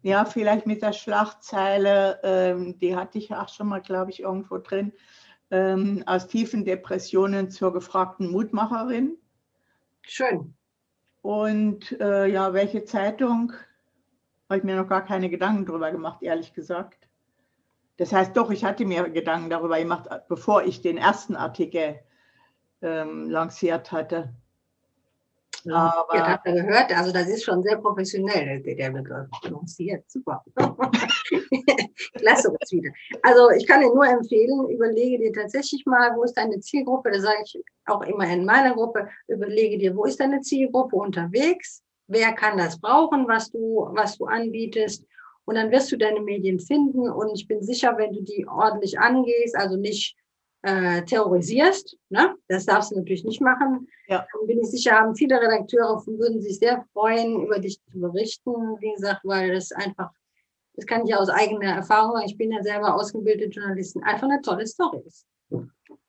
Ja, 0.03 0.25
vielleicht 0.25 0.65
mit 0.65 0.81
der 0.81 0.93
Schlagzeile, 0.93 2.19
ähm, 2.23 2.77
die 2.79 2.95
hatte 2.95 3.17
ich 3.17 3.31
auch 3.33 3.49
schon 3.49 3.67
mal, 3.67 3.81
glaube 3.81 4.11
ich, 4.11 4.21
irgendwo 4.21 4.57
drin. 4.57 4.93
Ähm, 5.51 6.03
aus 6.05 6.27
tiefen 6.27 6.65
Depressionen 6.65 7.51
zur 7.51 7.73
gefragten 7.73 8.31
Mutmacherin. 8.31 9.17
Schön. 10.01 10.53
Und 11.21 11.99
äh, 11.99 12.27
ja, 12.27 12.53
welche 12.53 12.85
Zeitung? 12.85 13.53
Habe 14.49 14.57
ich 14.59 14.63
mir 14.63 14.75
noch 14.75 14.87
gar 14.87 15.05
keine 15.05 15.29
Gedanken 15.29 15.65
darüber 15.65 15.91
gemacht, 15.91 16.23
ehrlich 16.23 16.53
gesagt. 16.53 17.07
Das 17.97 18.11
heißt 18.11 18.35
doch, 18.35 18.49
ich 18.49 18.65
hatte 18.65 18.85
mir 18.85 19.09
Gedanken 19.09 19.49
darüber 19.49 19.77
gemacht, 19.77 20.09
bevor 20.27 20.63
ich 20.63 20.81
den 20.81 20.97
ersten 20.97 21.35
Artikel 21.35 21.99
ähm, 22.81 23.29
lanciert 23.29 23.91
hatte. 23.91 24.33
Aber 25.69 26.15
ja, 26.15 26.27
habt 26.29 26.47
ihr 26.47 26.53
gehört, 26.53 26.97
also 26.97 27.11
das 27.11 27.27
ist 27.27 27.43
schon 27.43 27.61
sehr 27.61 27.77
professionell, 27.77 28.61
der 28.63 28.89
Begriff. 28.89 29.27
Lanciert, 29.43 30.09
super. 30.09 30.43
Klasse 32.15 32.49
uns 32.49 32.71
wieder. 32.71 32.91
Also 33.21 33.51
ich 33.51 33.67
kann 33.67 33.81
dir 33.81 33.93
nur 33.93 34.07
empfehlen, 34.07 34.69
überlege 34.69 35.19
dir 35.19 35.33
tatsächlich 35.33 35.85
mal, 35.85 36.15
wo 36.15 36.23
ist 36.23 36.33
deine 36.33 36.59
Zielgruppe, 36.59 37.11
das 37.11 37.21
sage 37.21 37.43
ich 37.43 37.63
auch 37.85 38.01
immer 38.01 38.25
in 38.27 38.45
meiner 38.45 38.73
Gruppe, 38.73 39.07
überlege 39.27 39.77
dir, 39.77 39.95
wo 39.95 40.05
ist 40.05 40.19
deine 40.19 40.41
Zielgruppe 40.41 40.95
unterwegs, 40.95 41.83
wer 42.07 42.33
kann 42.33 42.57
das 42.57 42.79
brauchen, 42.79 43.27
was 43.27 43.51
du, 43.51 43.87
was 43.91 44.17
du 44.17 44.25
anbietest 44.25 45.05
und 45.45 45.55
dann 45.55 45.71
wirst 45.71 45.91
du 45.91 45.97
deine 45.97 46.21
Medien 46.21 46.59
finden 46.59 47.09
und 47.09 47.35
ich 47.35 47.47
bin 47.47 47.61
sicher, 47.61 47.97
wenn 47.97 48.13
du 48.13 48.21
die 48.21 48.47
ordentlich 48.47 48.99
angehst, 48.99 49.55
also 49.55 49.77
nicht 49.77 50.15
äh, 50.63 51.03
terrorisierst, 51.03 51.97
ne? 52.09 52.35
das 52.47 52.65
darfst 52.65 52.91
du 52.91 52.95
natürlich 52.95 53.23
nicht 53.23 53.41
machen, 53.41 53.87
ja. 54.07 54.25
dann 54.33 54.47
bin 54.47 54.59
ich 54.59 54.69
sicher, 54.69 54.91
haben 54.91 55.15
viele 55.15 55.41
Redakteure 55.41 56.05
würden 56.05 56.41
sich 56.41 56.59
sehr 56.59 56.85
freuen, 56.93 57.45
über 57.45 57.59
dich 57.59 57.81
zu 57.91 57.99
berichten, 57.99 58.51
wie 58.79 58.93
gesagt, 58.93 59.21
weil 59.23 59.53
das 59.53 59.71
einfach, 59.71 60.11
das 60.75 60.85
kann 60.85 61.05
ich 61.05 61.15
aus 61.15 61.29
eigener 61.29 61.75
Erfahrung 61.75 62.13
sagen, 62.13 62.27
ich 62.27 62.37
bin 62.37 62.51
ja 62.51 62.61
selber 62.61 62.95
ausgebildete 62.95 63.49
Journalistin, 63.49 64.03
einfach 64.03 64.27
eine 64.27 64.41
tolle 64.41 64.67
Story 64.67 65.01
ist. 65.05 65.25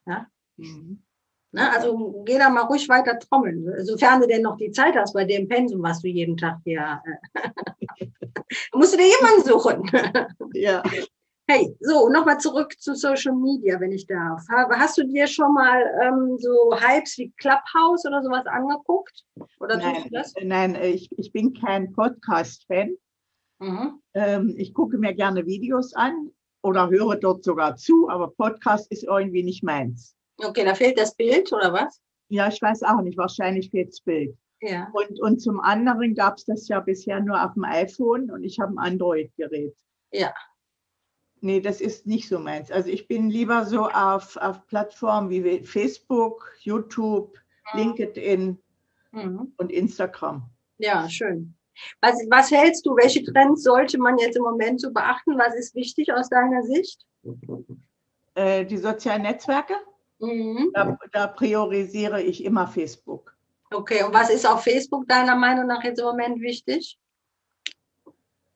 Ja? 0.06 0.26
Mhm. 0.56 1.02
Ne? 1.52 1.70
Also 1.72 2.22
geh 2.24 2.38
da 2.38 2.50
mal 2.50 2.62
ruhig 2.62 2.88
weiter 2.88 3.18
trommeln, 3.18 3.66
sofern 3.84 4.20
du 4.20 4.26
denn 4.26 4.42
noch 4.42 4.56
die 4.56 4.70
Zeit 4.70 4.96
hast 4.96 5.12
bei 5.14 5.24
dem 5.24 5.48
Pensum, 5.48 5.82
was 5.82 6.00
du 6.00 6.08
jeden 6.08 6.36
Tag 6.36 6.58
hier. 6.64 7.02
Äh, 7.34 7.48
musst 8.74 8.94
du 8.94 8.98
dir 8.98 9.08
jemanden 9.08 9.48
suchen. 9.48 9.90
ja. 10.54 10.82
Hey, 11.54 11.76
so, 11.80 12.08
nochmal 12.08 12.40
zurück 12.40 12.80
zu 12.80 12.94
Social 12.94 13.34
Media, 13.34 13.78
wenn 13.78 13.92
ich 13.92 14.06
darf. 14.06 14.40
Hast 14.48 14.96
du 14.96 15.04
dir 15.04 15.26
schon 15.26 15.52
mal 15.52 15.82
ähm, 16.02 16.38
so 16.38 16.74
Hypes 16.74 17.18
wie 17.18 17.30
Clubhouse 17.36 18.06
oder 18.06 18.22
sowas 18.22 18.46
angeguckt? 18.46 19.22
Oder 19.60 19.76
nein, 19.76 20.10
nein 20.44 20.74
ich, 20.76 21.10
ich 21.18 21.30
bin 21.30 21.52
kein 21.52 21.92
Podcast-Fan. 21.92 22.96
Mhm. 23.58 24.00
Ähm, 24.14 24.54
ich 24.56 24.72
gucke 24.72 24.96
mir 24.96 25.12
gerne 25.12 25.44
Videos 25.44 25.92
an 25.92 26.30
oder 26.62 26.88
höre 26.88 27.16
dort 27.16 27.44
sogar 27.44 27.76
zu, 27.76 28.08
aber 28.08 28.28
Podcast 28.28 28.90
ist 28.90 29.04
irgendwie 29.04 29.42
nicht 29.42 29.62
meins. 29.62 30.16
Okay, 30.42 30.64
da 30.64 30.74
fehlt 30.74 30.98
das 30.98 31.14
Bild 31.14 31.52
oder 31.52 31.70
was? 31.74 32.00
Ja, 32.30 32.48
ich 32.48 32.62
weiß 32.62 32.82
auch 32.84 33.02
nicht. 33.02 33.18
Wahrscheinlich 33.18 33.68
fehlt 33.68 33.90
das 33.90 34.00
Bild. 34.00 34.34
Ja. 34.62 34.90
Und, 34.94 35.20
und 35.20 35.42
zum 35.42 35.60
anderen 35.60 36.14
gab 36.14 36.38
es 36.38 36.46
das 36.46 36.66
ja 36.68 36.80
bisher 36.80 37.20
nur 37.20 37.44
auf 37.44 37.52
dem 37.52 37.64
iPhone 37.64 38.30
und 38.30 38.42
ich 38.42 38.58
habe 38.58 38.72
ein 38.72 38.78
Android-Gerät. 38.78 39.76
Ja. 40.12 40.32
Nee, 41.44 41.60
das 41.60 41.80
ist 41.80 42.06
nicht 42.06 42.28
so 42.28 42.38
meins. 42.38 42.70
Also 42.70 42.88
ich 42.88 43.08
bin 43.08 43.28
lieber 43.28 43.66
so 43.66 43.88
auf, 43.88 44.36
auf 44.36 44.64
Plattformen 44.68 45.28
wie 45.28 45.64
Facebook, 45.64 46.52
YouTube, 46.60 47.36
mhm. 47.74 47.80
LinkedIn 47.80 48.58
mhm. 49.10 49.52
und 49.56 49.72
Instagram. 49.72 50.48
Ja, 50.78 51.10
schön. 51.10 51.54
Was, 52.00 52.14
was 52.30 52.52
hältst 52.52 52.86
du? 52.86 52.94
Welche 52.94 53.24
Trends 53.24 53.64
sollte 53.64 53.98
man 53.98 54.18
jetzt 54.18 54.36
im 54.36 54.44
Moment 54.44 54.80
so 54.80 54.92
beachten? 54.92 55.36
Was 55.36 55.56
ist 55.56 55.74
wichtig 55.74 56.12
aus 56.12 56.28
deiner 56.28 56.62
Sicht? 56.62 57.04
Äh, 58.34 58.64
die 58.64 58.78
sozialen 58.78 59.22
Netzwerke. 59.22 59.74
Mhm. 60.20 60.70
Da, 60.74 60.96
da, 61.10 61.26
priorisiere 61.26 62.22
ich 62.22 62.44
immer 62.44 62.68
Facebook. 62.68 63.36
Okay, 63.72 64.04
und 64.04 64.14
was 64.14 64.30
ist 64.30 64.46
auf 64.46 64.62
Facebook 64.62 65.08
deiner 65.08 65.34
Meinung 65.34 65.66
nach 65.66 65.82
jetzt 65.82 65.98
im 65.98 66.04
Moment 66.04 66.40
wichtig? 66.40 67.00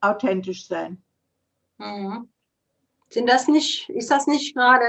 Authentisch 0.01 0.69
sein. 0.69 1.03
Mhm. 1.79 2.29
Sind 3.09 3.29
das 3.29 3.47
nicht, 3.49 3.89
ist 3.91 4.11
das 4.11 4.27
nicht 4.27 4.55
gerade, 4.55 4.85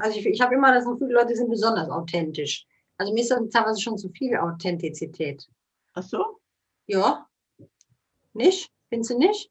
also 0.00 0.18
ich, 0.18 0.26
ich 0.26 0.40
habe 0.40 0.54
immer 0.54 0.74
das 0.74 0.84
Gefühl, 0.84 1.12
Leute 1.12 1.36
sind 1.36 1.48
besonders 1.48 1.88
authentisch. 1.88 2.66
Also 2.98 3.12
mir 3.12 3.20
ist 3.20 3.30
das 3.30 3.48
teilweise 3.50 3.80
schon 3.80 3.98
zu 3.98 4.10
viel 4.10 4.36
Authentizität. 4.36 5.48
Ach 5.94 6.02
so? 6.02 6.40
Ja. 6.86 7.26
Nicht? 8.32 8.70
Findest 8.88 9.12
du 9.12 9.18
nicht? 9.18 9.50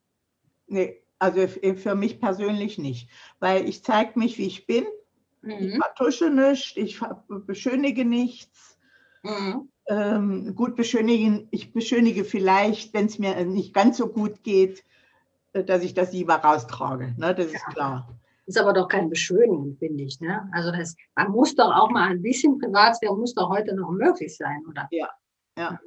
Nee, 0.67 1.01
also 1.19 1.47
für 1.47 1.95
mich 1.95 2.19
persönlich 2.19 2.77
nicht. 2.77 3.09
Weil 3.39 3.67
ich 3.67 3.83
zeige 3.83 4.19
mich, 4.19 4.37
wie 4.37 4.47
ich 4.47 4.67
bin 4.67 4.85
Mhm. 5.41 5.59
Ich 5.59 5.77
vertusche 5.77 6.29
nichts, 6.29 6.73
ich 6.75 6.99
beschönige 7.27 8.05
nichts. 8.05 8.77
Mhm. 9.23 9.69
Ähm, 9.87 10.55
gut 10.55 10.75
beschönigen, 10.75 11.47
ich 11.51 11.73
beschönige 11.73 12.23
vielleicht, 12.23 12.93
wenn 12.93 13.07
es 13.07 13.19
mir 13.19 13.43
nicht 13.45 13.73
ganz 13.73 13.97
so 13.97 14.07
gut 14.07 14.43
geht, 14.43 14.79
äh, 14.79 14.83
dass 15.53 15.83
ich 15.83 15.93
das 15.93 16.13
lieber 16.13 16.35
raustrage. 16.35 17.13
Ne? 17.17 17.35
Das 17.35 17.51
ja. 17.51 17.57
ist 17.57 17.65
klar. 17.67 18.07
Ist 18.45 18.59
aber 18.59 18.73
doch 18.73 18.87
kein 18.87 19.09
Beschönigen, 19.09 19.77
finde 19.77 20.03
ich. 20.03 20.19
Ne? 20.19 20.49
Also 20.51 20.71
das, 20.71 20.95
man 21.15 21.31
muss 21.31 21.55
doch 21.55 21.73
auch 21.73 21.89
mal 21.89 22.09
ein 22.09 22.21
bisschen 22.21 22.57
Privatsphäre 22.57 23.15
muss 23.15 23.33
doch 23.33 23.49
heute 23.49 23.75
noch 23.75 23.91
möglich 23.91 24.35
sein, 24.35 24.63
oder? 24.67 24.87
Ja, 24.91 25.09
ja. 25.57 25.79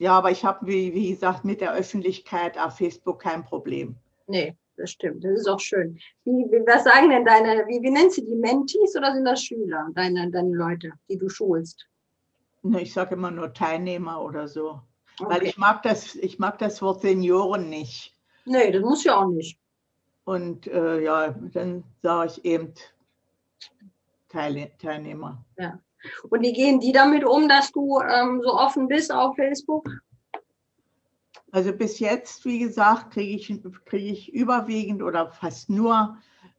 Ja, 0.00 0.12
aber 0.12 0.30
ich 0.30 0.44
habe, 0.44 0.66
wie, 0.66 0.94
wie 0.94 1.10
gesagt, 1.10 1.44
mit 1.44 1.60
der 1.60 1.74
Öffentlichkeit 1.74 2.56
auf 2.56 2.76
Facebook 2.76 3.20
kein 3.20 3.44
Problem. 3.44 3.96
Nee, 4.28 4.56
das 4.76 4.92
stimmt. 4.92 5.24
Das 5.24 5.40
ist 5.40 5.48
auch 5.48 5.58
schön. 5.58 5.98
Wie, 6.24 6.44
was 6.66 6.84
sagen 6.84 7.10
denn 7.10 7.24
deine, 7.24 7.66
wie, 7.66 7.82
wie 7.82 7.90
nennst 7.90 8.18
du 8.18 8.22
die 8.24 8.36
Mentis 8.36 8.96
oder 8.96 9.12
sind 9.12 9.24
das 9.24 9.42
Schüler, 9.42 9.88
deine, 9.94 10.30
deine 10.30 10.54
Leute, 10.54 10.92
die 11.08 11.18
du 11.18 11.28
schulst? 11.28 11.88
Ich 12.78 12.92
sage 12.92 13.14
immer 13.14 13.32
nur 13.32 13.52
Teilnehmer 13.52 14.22
oder 14.22 14.46
so. 14.46 14.80
Okay. 15.20 15.34
Weil 15.34 15.42
ich 15.44 15.56
mag 15.56 15.82
das, 15.82 16.14
ich 16.14 16.38
mag 16.38 16.58
das 16.58 16.80
Wort 16.80 17.00
Senioren 17.00 17.68
nicht. 17.68 18.14
Nee, 18.48 18.70
das 18.70 18.82
muss 18.82 19.04
ja 19.04 19.16
auch 19.16 19.28
nicht. 19.28 19.58
Und 20.24 20.66
äh, 20.66 21.02
ja, 21.02 21.34
dann 21.52 21.84
sage 22.02 22.32
ich 22.32 22.44
eben 22.44 22.74
Teil, 24.28 24.70
Teilnehmer. 24.78 25.42
Ja. 25.56 25.80
Und 26.28 26.42
wie 26.42 26.52
gehen 26.52 26.80
die 26.80 26.92
damit 26.92 27.24
um, 27.24 27.48
dass 27.48 27.72
du 27.72 28.00
ähm, 28.00 28.40
so 28.42 28.52
offen 28.54 28.88
bist 28.88 29.12
auf 29.12 29.36
Facebook? 29.36 29.88
Also 31.50 31.72
bis 31.72 31.98
jetzt, 31.98 32.44
wie 32.44 32.58
gesagt, 32.58 33.12
kriege 33.14 33.36
ich, 33.36 33.62
krieg 33.86 34.12
ich 34.12 34.32
überwiegend 34.32 35.02
oder 35.02 35.30
fast 35.30 35.70
nur 35.70 36.18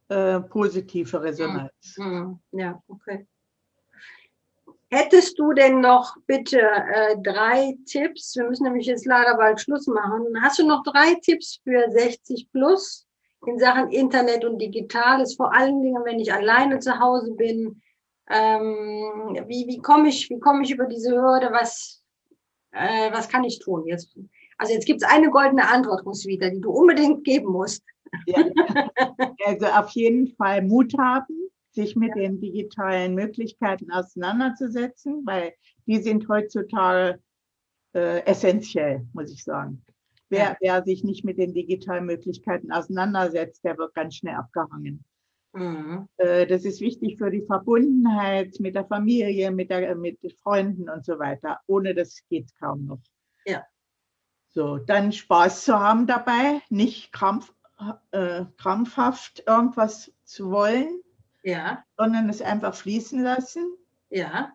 äh, 0.09 0.39
positive 0.39 1.21
Resonanz. 1.21 1.95
Hm, 1.95 2.39
hm, 2.51 2.59
ja, 2.59 2.81
okay. 2.87 3.27
Hättest 4.91 5.37
du 5.37 5.53
denn 5.53 5.81
noch 5.81 6.15
bitte 6.25 6.59
äh, 6.59 7.15
drei 7.21 7.77
Tipps? 7.85 8.35
Wir 8.35 8.45
müssen 8.45 8.63
nämlich 8.63 8.87
jetzt 8.87 9.05
leider 9.05 9.37
bald 9.37 9.61
Schluss 9.61 9.85
machen. 9.87 10.25
Hast 10.41 10.59
du 10.59 10.65
noch 10.65 10.83
drei 10.83 11.15
Tipps 11.21 11.59
für 11.63 11.89
60 11.91 12.51
plus 12.51 13.07
in 13.45 13.59
Sachen 13.59 13.91
Internet 13.91 14.45
und 14.45 14.57
Digitales? 14.57 15.35
Vor 15.35 15.53
allen 15.53 15.81
Dingen, 15.83 16.03
wenn 16.05 16.19
ich 16.19 16.33
alleine 16.33 16.79
zu 16.79 16.99
Hause 16.99 17.33
bin. 17.33 17.81
Ähm, 18.31 19.37
wie 19.47 19.67
wie 19.67 19.79
komme 19.79 20.09
ich, 20.09 20.29
wie 20.29 20.39
komme 20.39 20.63
ich 20.63 20.71
über 20.71 20.85
diese 20.85 21.11
Hürde? 21.11 21.49
Was, 21.51 22.03
äh, 22.71 23.11
was 23.11 23.29
kann 23.29 23.43
ich 23.43 23.59
tun? 23.59 23.85
Jetzt 23.85 24.15
also 24.59 24.73
jetzt 24.73 24.85
gibt 24.85 25.01
es 25.01 25.09
eine 25.09 25.29
goldene 25.29 25.67
Antwort, 25.69 26.05
Roswitha, 26.05 26.49
die 26.49 26.59
du 26.59 26.69
unbedingt 26.69 27.23
geben 27.23 27.51
musst. 27.51 27.83
Ja. 28.25 28.43
Also 29.45 29.67
auf 29.67 29.89
jeden 29.91 30.35
Fall 30.35 30.61
Mut 30.63 30.93
haben, 30.97 31.48
sich 31.71 31.95
mit 31.95 32.15
den 32.15 32.39
digitalen 32.39 33.15
Möglichkeiten 33.15 33.91
auseinanderzusetzen, 33.91 35.23
weil 35.25 35.53
die 35.85 36.01
sind 36.01 36.27
heutzutage 36.27 37.19
äh, 37.93 38.25
essentiell, 38.25 39.07
muss 39.13 39.31
ich 39.31 39.43
sagen. 39.43 39.83
Wer, 40.29 40.57
wer 40.61 40.83
sich 40.83 41.03
nicht 41.03 41.25
mit 41.25 41.39
den 41.39 41.53
digitalen 41.53 42.05
Möglichkeiten 42.05 42.71
auseinandersetzt, 42.71 43.63
der 43.63 43.77
wird 43.77 43.95
ganz 43.95 44.15
schnell 44.15 44.35
abgehangen. 44.35 45.03
Mhm. 45.53 46.07
Äh, 46.17 46.45
das 46.45 46.65
ist 46.65 46.81
wichtig 46.81 47.17
für 47.17 47.31
die 47.31 47.41
Verbundenheit 47.41 48.59
mit 48.59 48.75
der 48.75 48.85
Familie, 48.85 49.51
mit, 49.51 49.71
der, 49.71 49.95
mit 49.95 50.19
Freunden 50.43 50.89
und 50.89 51.03
so 51.03 51.17
weiter. 51.17 51.59
Ohne 51.65 51.95
das 51.95 52.21
geht 52.29 52.45
es 52.45 52.55
kaum 52.55 52.85
noch. 52.85 53.01
Ja. 53.45 53.63
So, 54.49 54.77
dann 54.77 55.11
Spaß 55.11 55.65
zu 55.65 55.79
haben 55.79 56.05
dabei, 56.05 56.61
nicht 56.69 57.11
krampf, 57.11 57.53
äh, 58.11 58.45
krampfhaft 58.57 59.43
irgendwas 59.47 60.11
zu 60.23 60.51
wollen, 60.51 61.01
ja. 61.43 61.83
sondern 61.97 62.29
es 62.29 62.41
einfach 62.41 62.73
fließen 62.75 63.21
lassen. 63.21 63.75
Ja. 64.09 64.53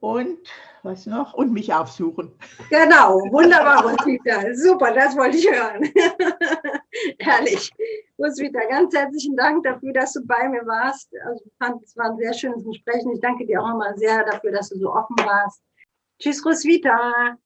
Und 0.00 0.38
was 0.82 1.06
noch? 1.06 1.32
Und 1.32 1.52
mich 1.52 1.72
aufsuchen. 1.72 2.32
Genau, 2.70 3.20
wunderbar, 3.32 3.84
Rosita. 3.84 4.54
Super, 4.54 4.92
das 4.92 5.16
wollte 5.16 5.38
ich 5.38 5.50
hören. 5.50 5.82
Herrlich. 7.18 7.70
Roswitha, 8.18 8.60
ganz 8.68 8.94
herzlichen 8.94 9.34
Dank 9.36 9.64
dafür, 9.64 9.92
dass 9.92 10.12
du 10.12 10.20
bei 10.26 10.48
mir 10.48 10.66
warst. 10.66 11.08
Also 11.24 11.42
ich 11.46 11.52
fand, 11.58 11.82
es 11.82 11.96
war 11.96 12.10
ein 12.10 12.18
sehr 12.18 12.34
schönes 12.34 12.64
Gespräch. 12.64 13.02
Ich 13.14 13.20
danke 13.20 13.46
dir 13.46 13.62
auch 13.62 13.68
nochmal 13.68 13.96
sehr 13.96 14.24
dafür, 14.24 14.52
dass 14.52 14.68
du 14.68 14.78
so 14.78 14.92
offen 14.92 15.16
warst. 15.24 15.62
Tschüss, 16.18 16.44
Roswitha. 16.44 17.36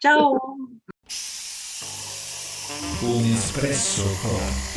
Ciao. 0.00 0.58
Un 3.02 3.34
Espresso 3.34 4.02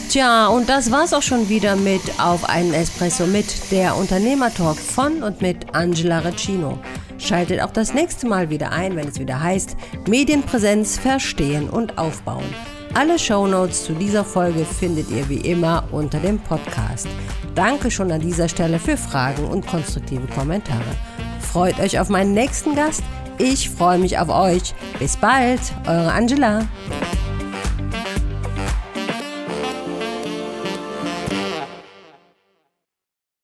Tja, 0.09 0.47
und 0.47 0.67
das 0.67 0.91
war's 0.91 1.13
auch 1.13 1.21
schon 1.21 1.47
wieder 1.47 1.77
mit 1.77 2.01
Auf 2.19 2.49
einen 2.49 2.73
Espresso 2.73 3.25
mit 3.25 3.71
der 3.71 3.95
Unternehmertalk 3.95 4.77
von 4.77 5.23
und 5.23 5.41
mit 5.41 5.73
Angela 5.73 6.19
Recino. 6.19 6.77
Schaltet 7.17 7.61
auch 7.61 7.71
das 7.71 7.93
nächste 7.93 8.27
Mal 8.27 8.49
wieder 8.49 8.71
ein, 8.71 8.95
wenn 8.97 9.07
es 9.07 9.19
wieder 9.19 9.41
heißt 9.41 9.77
Medienpräsenz 10.07 10.97
verstehen 10.97 11.69
und 11.69 11.97
aufbauen. 11.97 12.43
Alle 12.93 13.17
Shownotes 13.17 13.85
zu 13.85 13.93
dieser 13.93 14.25
Folge 14.25 14.65
findet 14.65 15.09
ihr 15.11 15.29
wie 15.29 15.37
immer 15.37 15.87
unter 15.91 16.19
dem 16.19 16.39
Podcast. 16.39 17.07
Danke 17.55 17.89
schon 17.89 18.11
an 18.11 18.21
dieser 18.21 18.49
Stelle 18.49 18.79
für 18.79 18.97
Fragen 18.97 19.45
und 19.45 19.65
konstruktive 19.65 20.27
Kommentare. 20.27 20.81
Freut 21.39 21.79
euch 21.79 21.99
auf 21.99 22.09
meinen 22.09 22.33
nächsten 22.33 22.75
Gast. 22.75 23.03
Ich 23.37 23.69
freue 23.69 23.99
mich 23.99 24.19
auf 24.19 24.29
euch. 24.29 24.73
Bis 24.99 25.15
bald, 25.15 25.61
eure 25.87 26.11
Angela. 26.11 26.67